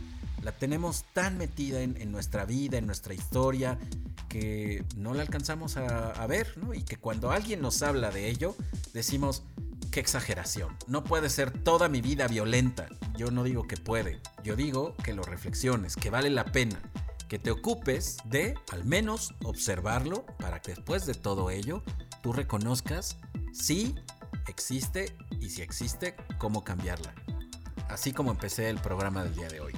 la 0.47 0.53
tenemos 0.53 1.05
tan 1.13 1.39
metida 1.39 1.83
en, 1.83 2.13
nuestra 2.13 2.45
vida, 2.45 2.79
en 2.79 2.87
nuestra 2.87 3.13
historia, 3.15 3.81
que 4.29 4.85
no 4.97 5.13
la 5.13 5.23
alcanzamos 5.23 5.77
a, 5.77 6.25
ver, 6.29 6.57
¿no? 6.57 6.73
Y 6.73 6.85
que 6.85 6.97
cuando 6.97 7.33
alguien 7.33 7.61
nos 7.61 7.83
habla 7.83 8.13
de 8.13 8.29
ello, 8.29 8.55
decimos, 8.95 9.43
qué 9.91 9.99
exageración, 9.99 10.77
no 10.87 11.03
puede 11.03 11.31
ser 11.31 11.51
toda 11.51 11.89
mi 11.89 12.01
vida 12.01 12.29
violenta. 12.29 12.87
Yo 13.17 13.33
no 13.33 13.43
digo 13.43 13.67
que 13.67 13.77
puede, 13.77 14.21
yo 14.45 14.55
digo 14.55 14.95
que 15.03 15.15
lo 15.15 15.25
reflexiones, 15.25 15.97
que 15.97 16.11
vale 16.11 16.31
la 16.31 16.45
pena, 16.45 16.81
que 17.29 17.39
te 17.39 17.51
ocupes 17.51 18.19
de 18.25 18.55
al 18.73 18.85
menos 18.85 19.35
observarlo 19.45 20.25
para 20.39 20.61
que 20.61 20.75
después 20.75 21.07
de 21.07 21.15
todo 21.15 21.51
ello 21.51 21.83
tú 22.23 22.33
reconozcas 22.33 23.17
si 23.53 23.95
existe 24.47 25.17
y 25.41 25.51
si 25.51 25.63
existe, 25.63 26.15
cómo 26.39 26.65
cambiarla. 26.65 27.15
Así 27.89 28.13
como 28.13 28.31
empecé 28.31 28.69
el 28.69 28.79
programa 28.79 29.25
del 29.25 29.35
día 29.35 29.49
de 29.49 29.61
hoy. 29.61 29.73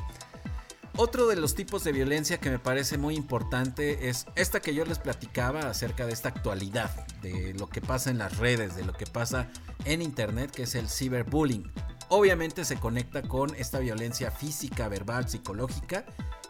Otro 1.01 1.29
de 1.29 1.37
los 1.37 1.55
tipos 1.55 1.85
de 1.85 1.93
violencia 1.93 2.39
que 2.39 2.51
me 2.51 2.59
parece 2.59 2.99
muy 2.99 3.15
importante 3.15 4.09
es 4.09 4.27
esta 4.35 4.59
que 4.59 4.75
yo 4.75 4.85
les 4.85 4.99
platicaba 4.99 5.61
acerca 5.61 6.07
de 6.07 6.13
esta 6.13 6.31
actualidad, 6.31 6.91
de 7.23 7.55
lo 7.55 7.69
que 7.69 7.81
pasa 7.81 8.11
en 8.11 8.19
las 8.19 8.39
redes, 8.39 8.75
de 8.75 8.85
lo 8.85 8.93
que 8.93 9.07
pasa 9.07 9.49
en 9.85 10.03
internet, 10.03 10.51
que 10.51 10.65
es 10.65 10.75
el 10.75 10.89
ciberbullying. 10.89 11.71
Obviamente 12.09 12.65
se 12.65 12.81
conecta 12.81 13.23
con 13.23 13.55
esta 13.55 13.79
violencia 13.79 14.33
física, 14.33 14.89
verbal, 14.89 15.29
psicológica, 15.29 16.05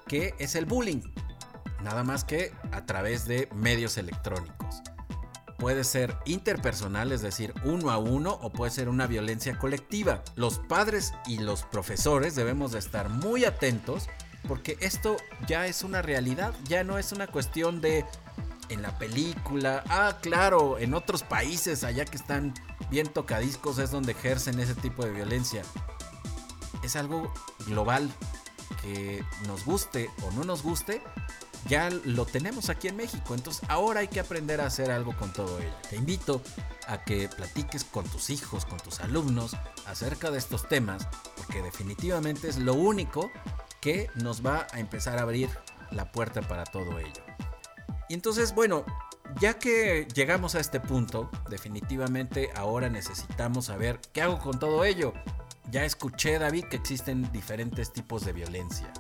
que 0.09 0.35
es 0.39 0.55
el 0.55 0.67
bullying. 0.67 1.03
Nada 1.83 2.03
más 2.03 2.25
que 2.25 2.53
a 2.73 2.85
través 2.87 3.27
de 3.27 3.49
medios 3.55 3.99
electrónicos. 3.99 4.83
Puede 5.59 5.85
ser 5.85 6.17
interpersonal, 6.25 7.13
es 7.13 7.21
decir, 7.21 7.53
uno 7.65 7.91
a 7.91 7.99
uno, 7.99 8.39
o 8.43 8.51
puede 8.51 8.71
ser 8.71 8.89
una 8.89 9.07
violencia 9.07 9.59
colectiva. 9.59 10.23
Los 10.37 10.59
padres 10.59 11.13
y 11.27 11.39
los 11.39 11.63
profesores 11.65 12.35
debemos 12.35 12.73
de 12.73 12.79
estar 12.79 13.09
muy 13.09 13.45
atentos 13.45 14.09
porque 14.47 14.79
esto 14.81 15.17
ya 15.47 15.67
es 15.67 15.83
una 15.83 16.01
realidad, 16.01 16.55
ya 16.65 16.85
no 16.85 16.97
es 16.97 17.13
una 17.13 17.27
cuestión 17.27 17.81
de 17.81 18.05
en 18.69 18.83
la 18.83 18.99
película, 18.99 19.83
ah, 19.89 20.19
claro, 20.21 20.79
en 20.79 20.95
otros 20.95 21.23
países 21.23 21.85
allá 21.85 22.05
que 22.05 22.17
están 22.17 22.53
bien 22.91 23.09
tocadiscos 23.09 23.79
es 23.79 23.91
donde 23.91 24.13
ejercen 24.13 24.61
ese 24.61 24.75
tipo 24.75 25.05
de 25.05 25.11
violencia. 25.11 25.63
Es 26.83 26.95
algo 26.95 27.33
global 27.67 28.11
que 28.83 29.25
nos 29.47 29.65
guste 29.65 30.11
o 30.23 30.31
no 30.33 30.45
nos 30.45 30.63
guste, 30.63 31.03
ya 31.67 31.91
lo 31.91 32.25
tenemos 32.25 32.69
aquí 32.71 32.89
en 32.89 32.97
México. 32.97 33.35
Entonces 33.35 33.63
ahora 33.69 34.01
hay 34.01 34.09
que 34.09 34.21
aprender 34.21 34.61
a 34.61 34.67
hacer 34.67 34.91
algo 34.91 35.17
con 35.17 35.33
todo 35.33 35.59
ello. 35.59 35.75
Te 35.89 35.97
invito 35.97 36.43
a 36.87 37.05
que 37.05 37.29
platiques 37.29 37.85
con 37.85 38.05
tus 38.09 38.31
hijos, 38.31 38.65
con 38.65 38.79
tus 38.79 39.01
alumnos 39.01 39.57
acerca 39.87 40.31
de 40.31 40.39
estos 40.39 40.69
temas, 40.69 41.07
porque 41.37 41.63
definitivamente 41.63 42.49
es 42.49 42.59
lo 42.59 42.75
único 42.75 43.31
que 43.81 44.11
nos 44.15 44.45
va 44.45 44.67
a 44.73 44.81
empezar 44.81 45.19
a 45.19 45.23
abrir 45.23 45.51
la 45.91 46.11
puerta 46.13 46.43
para 46.43 46.65
todo 46.65 46.99
ello. 46.99 47.23
Y 48.09 48.15
entonces, 48.15 48.55
bueno, 48.55 48.85
ya 49.41 49.59
que 49.59 50.09
llegamos 50.15 50.55
a 50.55 50.61
este 50.61 50.81
punto, 50.81 51.31
definitivamente 51.51 52.51
ahora 52.55 52.89
necesitamos 52.89 53.67
saber 53.67 54.01
qué 54.13 54.23
hago 54.23 54.39
con 54.39 54.59
todo 54.59 54.85
ello. 54.85 55.13
Ya 55.71 55.85
escuché, 55.85 56.39
David, 56.39 56.65
que 56.65 56.77
existen 56.77 57.31
diferentes 57.31 57.93
tipos 57.93 58.25
de 58.25 58.33
violencia. 58.33 58.91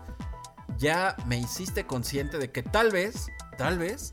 Ya 0.76 1.16
me 1.26 1.38
hiciste 1.38 1.86
consciente 1.86 2.38
de 2.38 2.52
que 2.52 2.62
tal 2.62 2.90
vez, 2.90 3.28
tal 3.56 3.78
vez, 3.78 4.12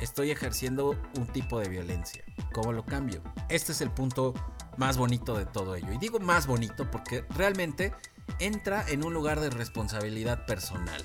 estoy 0.00 0.30
ejerciendo 0.30 0.96
un 1.16 1.26
tipo 1.26 1.58
de 1.58 1.68
violencia. 1.68 2.24
¿Cómo 2.52 2.72
lo 2.72 2.84
cambio? 2.84 3.22
Este 3.48 3.72
es 3.72 3.80
el 3.80 3.90
punto 3.90 4.32
más 4.76 4.96
bonito 4.96 5.36
de 5.36 5.44
todo 5.44 5.74
ello. 5.74 5.92
Y 5.92 5.98
digo 5.98 6.20
más 6.20 6.46
bonito 6.46 6.88
porque 6.88 7.24
realmente 7.30 7.92
entra 8.38 8.84
en 8.88 9.04
un 9.04 9.12
lugar 9.12 9.40
de 9.40 9.50
responsabilidad 9.50 10.46
personal. 10.46 11.02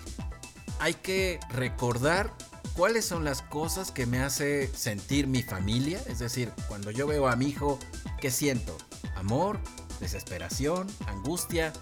Hay 0.80 0.94
que 0.94 1.40
recordar 1.50 2.32
cuáles 2.76 3.06
son 3.06 3.24
las 3.24 3.42
cosas 3.42 3.92
que 3.92 4.06
me 4.06 4.20
hace 4.20 4.68
sentir 4.68 5.28
mi 5.28 5.42
familia, 5.42 6.00
es 6.08 6.20
decir, 6.20 6.52
cuando 6.68 6.92
yo 6.92 7.08
veo 7.08 7.28
a 7.28 7.36
mi 7.36 7.48
hijo, 7.48 7.80
¿qué 8.20 8.30
siento? 8.30 8.78
Amor, 9.16 9.60
desesperación, 10.04 10.88
angustia, 11.08 11.74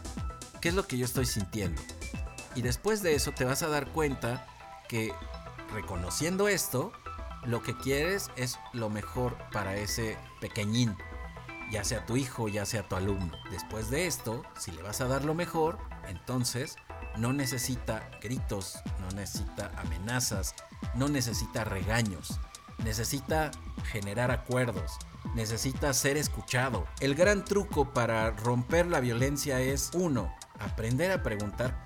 ¿qué 0.61 0.69
es 0.69 0.75
lo 0.75 0.87
que 0.87 0.97
yo 0.97 1.05
estoy 1.05 1.25
sintiendo? 1.25 1.81
Y 2.55 2.61
después 2.61 3.01
de 3.01 3.15
eso 3.15 3.31
te 3.31 3.45
vas 3.45 3.63
a 3.63 3.67
dar 3.67 3.91
cuenta 3.91 4.45
que 4.87 5.11
reconociendo 5.73 6.47
esto, 6.47 6.91
lo 7.45 7.63
que 7.63 7.75
quieres 7.75 8.29
es 8.35 8.59
lo 8.73 8.89
mejor 8.89 9.35
para 9.51 9.75
ese 9.75 10.17
pequeñín, 10.39 10.95
ya 11.71 11.83
sea 11.83 12.05
tu 12.05 12.15
hijo, 12.15 12.47
ya 12.47 12.65
sea 12.65 12.87
tu 12.87 12.95
alumno. 12.95 13.31
Después 13.49 13.89
de 13.89 14.05
esto, 14.05 14.43
si 14.57 14.71
le 14.71 14.83
vas 14.83 15.01
a 15.01 15.07
dar 15.07 15.25
lo 15.25 15.33
mejor, 15.33 15.79
entonces 16.07 16.75
no 17.17 17.33
necesita 17.33 18.07
gritos, 18.21 18.79
no 18.99 19.15
necesita 19.15 19.71
amenazas, 19.77 20.53
no 20.93 21.07
necesita 21.07 21.63
regaños, 21.63 22.39
necesita 22.83 23.49
generar 23.85 24.29
acuerdos, 24.29 24.99
necesita 25.35 25.93
ser 25.93 26.17
escuchado. 26.17 26.85
El 26.99 27.15
gran 27.15 27.45
truco 27.45 27.93
para 27.93 28.31
romper 28.31 28.87
la 28.87 28.99
violencia 28.99 29.61
es, 29.61 29.91
uno, 29.93 30.33
aprender 30.59 31.11
a 31.11 31.23
preguntar 31.23 31.85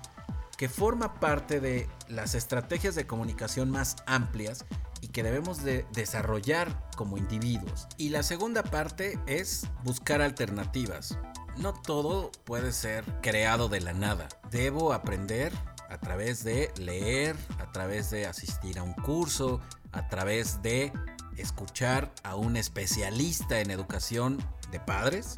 que 0.56 0.68
forma 0.68 1.14
parte 1.20 1.60
de 1.60 1.88
las 2.08 2.34
estrategias 2.34 2.94
de 2.94 3.06
comunicación 3.06 3.70
más 3.70 3.96
amplias 4.06 4.64
y 5.00 5.08
que 5.08 5.22
debemos 5.22 5.62
de 5.62 5.86
desarrollar 5.92 6.90
como 6.96 7.18
individuos. 7.18 7.86
Y 7.98 8.08
la 8.08 8.22
segunda 8.22 8.62
parte 8.62 9.18
es 9.26 9.66
buscar 9.84 10.22
alternativas. 10.22 11.18
No 11.56 11.72
todo 11.72 12.32
puede 12.44 12.72
ser 12.72 13.04
creado 13.22 13.68
de 13.68 13.80
la 13.80 13.92
nada. 13.92 14.28
Debo 14.50 14.92
aprender 14.92 15.52
a 15.88 15.98
través 15.98 16.44
de 16.44 16.72
leer, 16.76 17.36
a 17.58 17.70
través 17.72 18.10
de 18.10 18.26
asistir 18.26 18.78
a 18.78 18.82
un 18.82 18.94
curso, 18.94 19.60
a 19.92 20.08
través 20.08 20.62
de 20.62 20.92
escuchar 21.38 22.12
a 22.22 22.34
un 22.36 22.56
especialista 22.56 23.60
en 23.60 23.70
educación 23.70 24.38
de 24.70 24.80
padres, 24.80 25.34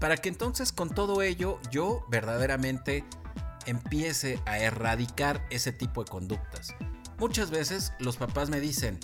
para 0.00 0.16
que 0.16 0.28
entonces 0.28 0.72
con 0.72 0.90
todo 0.90 1.22
ello 1.22 1.60
yo 1.70 2.04
verdaderamente 2.08 3.04
empiece 3.66 4.40
a 4.46 4.58
erradicar 4.58 5.46
ese 5.50 5.72
tipo 5.72 6.04
de 6.04 6.10
conductas. 6.10 6.74
Muchas 7.18 7.50
veces 7.50 7.92
los 7.98 8.16
papás 8.16 8.50
me 8.50 8.60
dicen, 8.60 8.98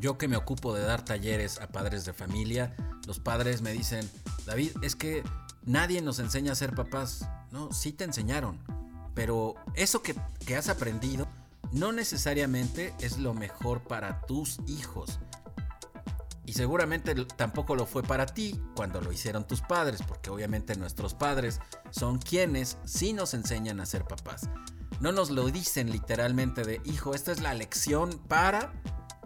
yo 0.00 0.18
que 0.18 0.28
me 0.28 0.36
ocupo 0.36 0.74
de 0.74 0.82
dar 0.82 1.04
talleres 1.04 1.60
a 1.60 1.68
padres 1.68 2.04
de 2.04 2.12
familia, 2.12 2.74
los 3.06 3.20
padres 3.20 3.62
me 3.62 3.72
dicen, 3.72 4.10
David, 4.46 4.72
es 4.82 4.96
que 4.96 5.22
nadie 5.64 6.02
nos 6.02 6.18
enseña 6.18 6.52
a 6.52 6.56
ser 6.56 6.74
papás. 6.74 7.28
No, 7.50 7.72
sí 7.72 7.92
te 7.92 8.04
enseñaron, 8.04 8.58
pero 9.14 9.54
eso 9.74 10.02
que, 10.02 10.14
que 10.46 10.56
has 10.56 10.68
aprendido 10.68 11.28
no 11.72 11.92
necesariamente 11.92 12.94
es 13.00 13.18
lo 13.18 13.34
mejor 13.34 13.82
para 13.82 14.22
tus 14.22 14.58
hijos. 14.66 15.20
Y 16.50 16.52
seguramente 16.52 17.14
tampoco 17.36 17.76
lo 17.76 17.86
fue 17.86 18.02
para 18.02 18.26
ti 18.26 18.60
cuando 18.74 19.00
lo 19.00 19.12
hicieron 19.12 19.46
tus 19.46 19.60
padres, 19.60 20.02
porque 20.02 20.30
obviamente 20.30 20.74
nuestros 20.74 21.14
padres 21.14 21.60
son 21.92 22.18
quienes 22.18 22.76
sí 22.84 23.12
nos 23.12 23.34
enseñan 23.34 23.78
a 23.78 23.86
ser 23.86 24.04
papás. 24.04 24.48
No 24.98 25.12
nos 25.12 25.30
lo 25.30 25.46
dicen 25.46 25.92
literalmente 25.92 26.64
de, 26.64 26.80
hijo, 26.84 27.14
esta 27.14 27.30
es 27.30 27.40
la 27.40 27.54
lección 27.54 28.20
para... 28.26 28.72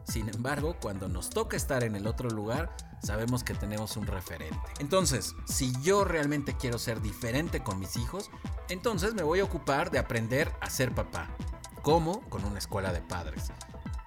Sin 0.06 0.28
embargo, 0.28 0.76
cuando 0.82 1.08
nos 1.08 1.30
toca 1.30 1.56
estar 1.56 1.82
en 1.82 1.96
el 1.96 2.06
otro 2.06 2.28
lugar, 2.28 2.76
sabemos 3.02 3.42
que 3.42 3.54
tenemos 3.54 3.96
un 3.96 4.06
referente. 4.06 4.60
Entonces, 4.78 5.34
si 5.46 5.72
yo 5.80 6.04
realmente 6.04 6.54
quiero 6.58 6.78
ser 6.78 7.00
diferente 7.00 7.62
con 7.62 7.78
mis 7.78 7.96
hijos, 7.96 8.28
entonces 8.68 9.14
me 9.14 9.22
voy 9.22 9.40
a 9.40 9.44
ocupar 9.44 9.90
de 9.90 9.98
aprender 9.98 10.52
a 10.60 10.68
ser 10.68 10.94
papá. 10.94 11.34
¿Cómo? 11.80 12.20
Con 12.28 12.44
una 12.44 12.58
escuela 12.58 12.92
de 12.92 13.00
padres. 13.00 13.50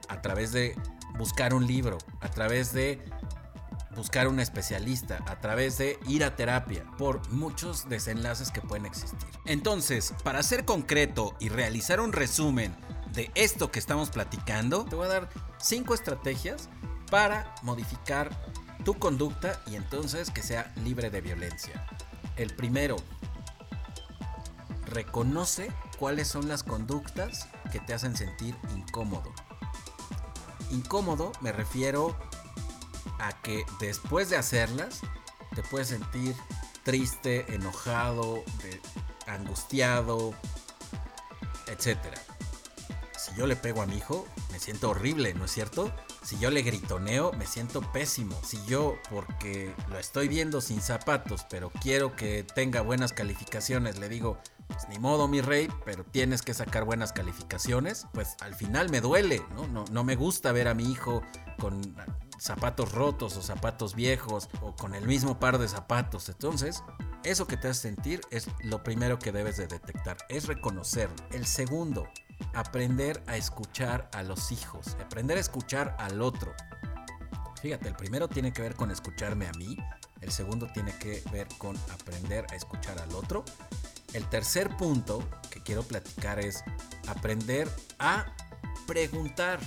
A 0.07 0.21
través 0.21 0.51
de 0.51 0.75
buscar 1.17 1.53
un 1.53 1.65
libro, 1.65 1.97
a 2.21 2.29
través 2.29 2.73
de 2.73 3.03
buscar 3.95 4.27
un 4.27 4.39
especialista, 4.39 5.23
a 5.27 5.39
través 5.39 5.77
de 5.77 5.99
ir 6.07 6.23
a 6.23 6.35
terapia, 6.35 6.83
por 6.97 7.27
muchos 7.29 7.89
desenlaces 7.89 8.51
que 8.51 8.61
pueden 8.61 8.85
existir. 8.85 9.17
Entonces, 9.45 10.13
para 10.23 10.43
ser 10.43 10.65
concreto 10.65 11.35
y 11.39 11.49
realizar 11.49 11.99
un 11.99 12.13
resumen 12.13 12.75
de 13.13 13.31
esto 13.33 13.71
que 13.71 13.79
estamos 13.79 14.11
platicando, 14.11 14.85
te 14.85 14.95
voy 14.95 15.07
a 15.07 15.09
dar 15.09 15.29
cinco 15.57 15.95
estrategias 15.95 16.69
para 17.09 17.55
modificar 17.63 18.29
tu 18.83 18.93
conducta 18.99 19.59
y 19.65 19.75
entonces 19.75 20.29
que 20.29 20.43
sea 20.43 20.71
libre 20.83 21.09
de 21.09 21.21
violencia. 21.21 21.87
El 22.35 22.55
primero, 22.55 22.97
reconoce 24.85 25.71
cuáles 25.97 26.27
son 26.27 26.47
las 26.47 26.63
conductas 26.63 27.47
que 27.71 27.79
te 27.79 27.93
hacen 27.93 28.15
sentir 28.15 28.55
incómodo. 28.75 29.33
Incómodo 30.71 31.31
me 31.41 31.51
refiero 31.51 32.17
a 33.19 33.41
que 33.41 33.65
después 33.79 34.29
de 34.29 34.37
hacerlas 34.37 35.01
te 35.55 35.63
puedes 35.63 35.87
sentir 35.87 36.35
triste, 36.83 37.45
enojado, 37.53 38.43
angustiado, 39.25 40.33
etc. 41.67 41.97
Si 43.17 43.33
yo 43.35 43.47
le 43.47 43.55
pego 43.55 43.81
a 43.81 43.85
mi 43.85 43.97
hijo, 43.97 44.25
me 44.51 44.59
siento 44.59 44.89
horrible, 44.89 45.33
¿no 45.33 45.45
es 45.45 45.51
cierto? 45.51 45.93
Si 46.27 46.37
yo 46.39 46.51
le 46.51 46.61
gritoneo, 46.61 47.31
me 47.31 47.45
siento 47.45 47.79
pésimo. 47.93 48.37
Si 48.43 48.61
yo, 48.65 48.97
porque 49.09 49.73
lo 49.87 49.97
estoy 49.97 50.27
viendo 50.27 50.59
sin 50.59 50.81
zapatos, 50.81 51.45
pero 51.49 51.69
quiero 51.69 52.17
que 52.17 52.43
tenga 52.43 52.81
buenas 52.81 53.13
calificaciones, 53.13 53.97
le 53.97 54.09
digo, 54.09 54.37
pues 54.67 54.89
ni 54.89 54.99
modo 54.99 55.29
mi 55.29 55.39
rey, 55.39 55.69
pero 55.85 56.03
tienes 56.03 56.41
que 56.41 56.53
sacar 56.53 56.83
buenas 56.83 57.13
calificaciones, 57.13 58.07
pues 58.11 58.35
al 58.41 58.55
final 58.55 58.89
me 58.89 58.99
duele, 58.99 59.41
¿no? 59.55 59.69
No, 59.69 59.85
no 59.89 60.03
me 60.03 60.17
gusta 60.17 60.51
ver 60.51 60.67
a 60.67 60.73
mi 60.73 60.91
hijo 60.91 61.21
con 61.59 61.95
zapatos 62.37 62.91
rotos 62.91 63.37
o 63.37 63.41
zapatos 63.41 63.95
viejos 63.95 64.49
o 64.59 64.75
con 64.75 64.95
el 64.95 65.07
mismo 65.07 65.39
par 65.39 65.57
de 65.59 65.69
zapatos. 65.69 66.27
Entonces, 66.27 66.83
eso 67.23 67.47
que 67.47 67.55
te 67.55 67.69
hace 67.69 67.83
sentir 67.83 68.19
es 68.31 68.49
lo 68.59 68.83
primero 68.83 69.17
que 69.17 69.31
debes 69.31 69.55
de 69.55 69.67
detectar, 69.67 70.17
es 70.27 70.45
reconocerlo. 70.45 71.15
El 71.31 71.45
segundo, 71.45 72.09
aprender 72.53 73.23
a 73.27 73.37
escuchar 73.37 74.09
a 74.13 74.23
los 74.23 74.51
hijos, 74.51 74.97
aprender 75.03 75.37
a 75.37 75.41
escuchar 75.41 75.95
al 75.99 76.21
otro. 76.21 76.53
Fíjate, 77.61 77.87
el 77.87 77.95
primero 77.95 78.27
tiene 78.27 78.53
que 78.53 78.61
ver 78.61 78.75
con 78.75 78.91
escucharme 78.91 79.47
a 79.47 79.51
mí, 79.53 79.77
el 80.21 80.31
segundo 80.31 80.67
tiene 80.73 80.95
que 80.97 81.23
ver 81.31 81.47
con 81.57 81.77
aprender 81.93 82.45
a 82.51 82.55
escuchar 82.55 82.99
al 82.99 83.13
otro. 83.13 83.43
El 84.13 84.27
tercer 84.29 84.75
punto 84.77 85.27
que 85.49 85.61
quiero 85.61 85.83
platicar 85.83 86.39
es 86.39 86.63
aprender 87.07 87.69
a 87.99 88.25
preguntar. 88.85 89.59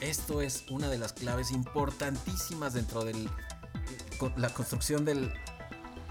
Esto 0.00 0.42
es 0.42 0.64
una 0.70 0.88
de 0.88 0.98
las 0.98 1.12
claves 1.12 1.50
importantísimas 1.50 2.74
dentro 2.74 3.04
de 3.04 3.28
la 4.36 4.48
construcción 4.50 5.04
del 5.04 5.32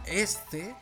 este. 0.05 0.75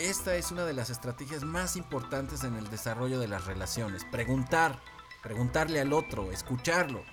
Esta 0.00 0.34
es 0.34 0.50
una 0.50 0.64
de 0.64 0.72
las 0.72 0.90
estrategias 0.90 1.44
más 1.44 1.76
importantes 1.76 2.42
en 2.42 2.56
el 2.56 2.68
desarrollo 2.68 3.20
de 3.20 3.28
las 3.28 3.44
relaciones. 3.44 4.04
Preguntar, 4.04 4.80
preguntarle 5.22 5.80
al 5.80 5.92
otro, 5.92 6.32
escucharlo. 6.32 7.04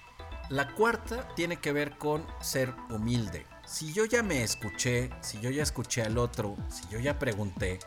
La 0.49 0.73
cuarta 0.73 1.27
tiene 1.35 1.57
que 1.57 1.73
ver 1.73 1.99
con 1.99 2.25
ser 2.41 2.73
humilde. 2.89 3.45
Si 3.67 3.93
yo 3.93 4.05
ya 4.05 4.23
me 4.23 4.41
escuché, 4.41 5.11
si 5.21 5.39
yo 5.39 5.51
ya 5.51 5.61
escuché 5.61 6.01
al 6.01 6.17
otro, 6.17 6.57
si 6.69 6.87
yo 6.89 6.99
ya 6.99 7.19
pregunté, 7.19 7.77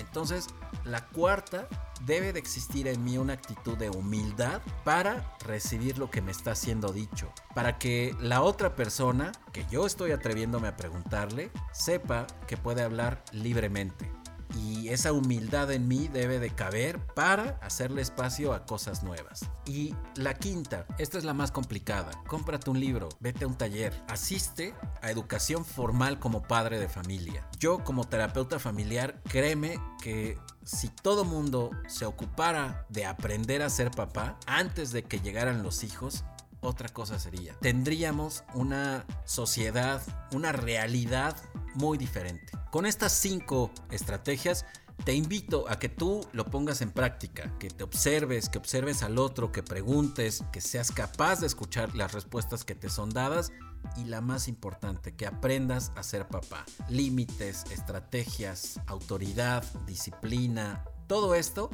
entonces 0.00 0.48
la 0.84 1.06
cuarta 1.06 1.68
debe 2.04 2.32
de 2.32 2.40
existir 2.40 2.88
en 2.88 3.04
mí 3.04 3.18
una 3.18 3.34
actitud 3.34 3.78
de 3.78 3.90
humildad 3.90 4.60
para 4.82 5.36
recibir 5.46 5.96
lo 5.96 6.10
que 6.10 6.22
me 6.22 6.32
está 6.32 6.56
siendo 6.56 6.92
dicho. 6.92 7.32
Para 7.54 7.78
que 7.78 8.16
la 8.18 8.42
otra 8.42 8.74
persona, 8.74 9.30
que 9.52 9.64
yo 9.70 9.86
estoy 9.86 10.10
atreviéndome 10.10 10.66
a 10.66 10.76
preguntarle, 10.76 11.52
sepa 11.72 12.26
que 12.48 12.56
puede 12.56 12.82
hablar 12.82 13.22
libremente 13.30 14.10
y 14.56 14.88
esa 14.88 15.12
humildad 15.12 15.70
en 15.72 15.88
mí 15.88 16.08
debe 16.08 16.38
de 16.38 16.50
caber 16.50 16.98
para 17.14 17.58
hacerle 17.62 18.02
espacio 18.02 18.52
a 18.52 18.64
cosas 18.66 19.02
nuevas. 19.02 19.48
Y 19.66 19.94
la 20.14 20.34
quinta, 20.34 20.86
esta 20.98 21.18
es 21.18 21.24
la 21.24 21.34
más 21.34 21.50
complicada, 21.50 22.10
cómprate 22.26 22.70
un 22.70 22.80
libro, 22.80 23.08
vete 23.20 23.44
a 23.44 23.48
un 23.48 23.56
taller, 23.56 23.92
asiste 24.08 24.74
a 25.02 25.10
educación 25.10 25.64
formal 25.64 26.18
como 26.18 26.42
padre 26.42 26.78
de 26.78 26.88
familia. 26.88 27.46
Yo 27.58 27.84
como 27.84 28.04
terapeuta 28.04 28.58
familiar, 28.58 29.20
créeme 29.24 29.78
que 30.02 30.38
si 30.64 30.88
todo 30.88 31.24
mundo 31.24 31.70
se 31.88 32.04
ocupara 32.04 32.86
de 32.88 33.06
aprender 33.06 33.62
a 33.62 33.70
ser 33.70 33.90
papá 33.90 34.38
antes 34.46 34.92
de 34.92 35.02
que 35.02 35.20
llegaran 35.20 35.62
los 35.62 35.84
hijos, 35.84 36.24
otra 36.60 36.88
cosa 36.88 37.18
sería. 37.18 37.54
Tendríamos 37.60 38.44
una 38.54 39.06
sociedad, 39.24 40.02
una 40.32 40.52
realidad 40.52 41.36
muy 41.74 41.98
diferente. 41.98 42.52
Con 42.70 42.86
estas 42.86 43.12
cinco 43.12 43.70
estrategias 43.90 44.64
te 45.04 45.14
invito 45.14 45.64
a 45.68 45.78
que 45.78 45.88
tú 45.88 46.26
lo 46.32 46.44
pongas 46.44 46.82
en 46.82 46.90
práctica, 46.90 47.56
que 47.58 47.70
te 47.70 47.84
observes, 47.84 48.48
que 48.48 48.58
observes 48.58 49.02
al 49.02 49.18
otro, 49.18 49.50
que 49.50 49.62
preguntes, 49.62 50.44
que 50.52 50.60
seas 50.60 50.92
capaz 50.92 51.40
de 51.40 51.46
escuchar 51.46 51.94
las 51.96 52.12
respuestas 52.12 52.64
que 52.64 52.74
te 52.74 52.90
son 52.90 53.10
dadas 53.10 53.52
y 53.96 54.04
la 54.04 54.20
más 54.20 54.46
importante, 54.46 55.14
que 55.14 55.26
aprendas 55.26 55.92
a 55.96 56.02
ser 56.02 56.28
papá. 56.28 56.66
Límites, 56.88 57.64
estrategias, 57.70 58.78
autoridad, 58.86 59.64
disciplina, 59.86 60.84
todo 61.06 61.34
esto 61.34 61.70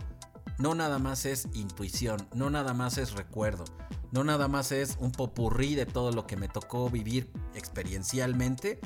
no 0.58 0.74
nada 0.74 0.98
más 0.98 1.26
es 1.26 1.48
intuición, 1.52 2.28
no 2.32 2.48
nada 2.48 2.72
más 2.74 2.96
es 2.96 3.12
recuerdo, 3.12 3.64
no 4.12 4.24
nada 4.24 4.48
más 4.48 4.72
es 4.72 4.96
un 5.00 5.12
popurrí 5.12 5.74
de 5.74 5.84
todo 5.84 6.12
lo 6.12 6.26
que 6.26 6.36
me 6.36 6.48
tocó 6.48 6.88
vivir 6.88 7.30
experiencialmente 7.54 8.80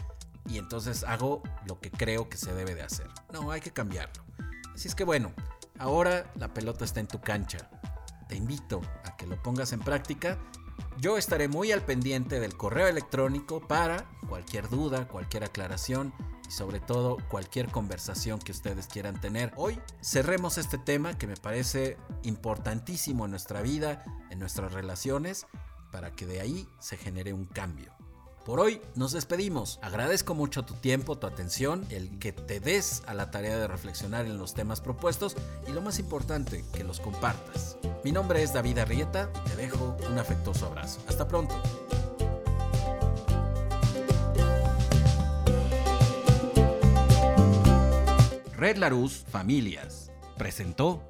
y 0.51 0.59
entonces 0.59 1.05
hago 1.05 1.43
lo 1.67 1.79
que 1.81 1.91
creo 1.91 2.29
que 2.29 2.37
se 2.37 2.53
debe 2.53 2.75
de 2.75 2.83
hacer. 2.83 3.09
No, 3.33 3.53
hay 3.53 3.61
que 3.61 3.71
cambiarlo. 3.71 4.25
Así 4.75 4.89
es 4.89 4.95
que 4.95 5.05
bueno, 5.05 5.33
ahora 5.79 6.31
la 6.35 6.53
pelota 6.53 6.85
está 6.85 6.99
en 6.99 7.07
tu 7.07 7.21
cancha. 7.21 7.71
Te 8.29 8.37
invito 8.37 8.81
a 9.05 9.17
que 9.17 9.27
lo 9.27 9.41
pongas 9.41 9.73
en 9.73 9.81
práctica. 9.81 10.39
Yo 10.99 11.17
estaré 11.17 11.47
muy 11.47 11.71
al 11.71 11.85
pendiente 11.85 12.41
del 12.41 12.57
correo 12.57 12.89
electrónico 12.89 13.67
para 13.67 14.11
cualquier 14.29 14.69
duda, 14.69 15.07
cualquier 15.07 15.45
aclaración 15.45 16.13
y 16.49 16.51
sobre 16.51 16.81
todo 16.81 17.19
cualquier 17.29 17.71
conversación 17.71 18.41
que 18.41 18.53
ustedes 18.53 18.89
quieran 18.89 19.21
tener. 19.21 19.53
Hoy 19.57 19.81
cerremos 20.03 20.59
este 20.59 20.79
tema 20.79 21.17
que 21.17 21.29
me 21.29 21.37
parece 21.37 21.97
importantísimo 22.25 23.25
en 23.25 23.31
nuestra 23.31 23.63
vida, 23.63 24.05
en 24.31 24.41
nuestras 24.41 24.73
relaciones, 24.73 25.47
para 25.93 26.13
que 26.13 26.27
de 26.27 26.41
ahí 26.41 26.69
se 26.81 26.97
genere 26.97 27.33
un 27.33 27.47
cambio. 27.47 28.00
Por 28.51 28.59
hoy 28.59 28.81
nos 28.97 29.13
despedimos. 29.13 29.79
Agradezco 29.81 30.35
mucho 30.35 30.65
tu 30.65 30.75
tiempo, 30.75 31.17
tu 31.17 31.29
atención, 31.29 31.87
el 31.89 32.19
que 32.19 32.33
te 32.33 32.59
des 32.59 33.05
a 33.07 33.15
la 33.15 33.31
tarea 33.31 33.57
de 33.57 33.69
reflexionar 33.69 34.27
en 34.27 34.39
los 34.39 34.55
temas 34.55 34.81
propuestos 34.81 35.37
y 35.69 35.73
lo 35.73 35.81
más 35.81 36.01
importante, 36.01 36.65
que 36.73 36.83
los 36.83 36.99
compartas. 36.99 37.77
Mi 38.03 38.11
nombre 38.11 38.43
es 38.43 38.53
David 38.53 38.79
Arrieta 38.79 39.33
te 39.45 39.55
dejo 39.55 39.97
un 40.05 40.19
afectuoso 40.19 40.67
abrazo. 40.67 41.01
Hasta 41.07 41.29
pronto. 41.29 41.55
Red 48.57 48.79
Larus 48.79 49.25
Familias 49.31 50.11
presentó 50.37 51.01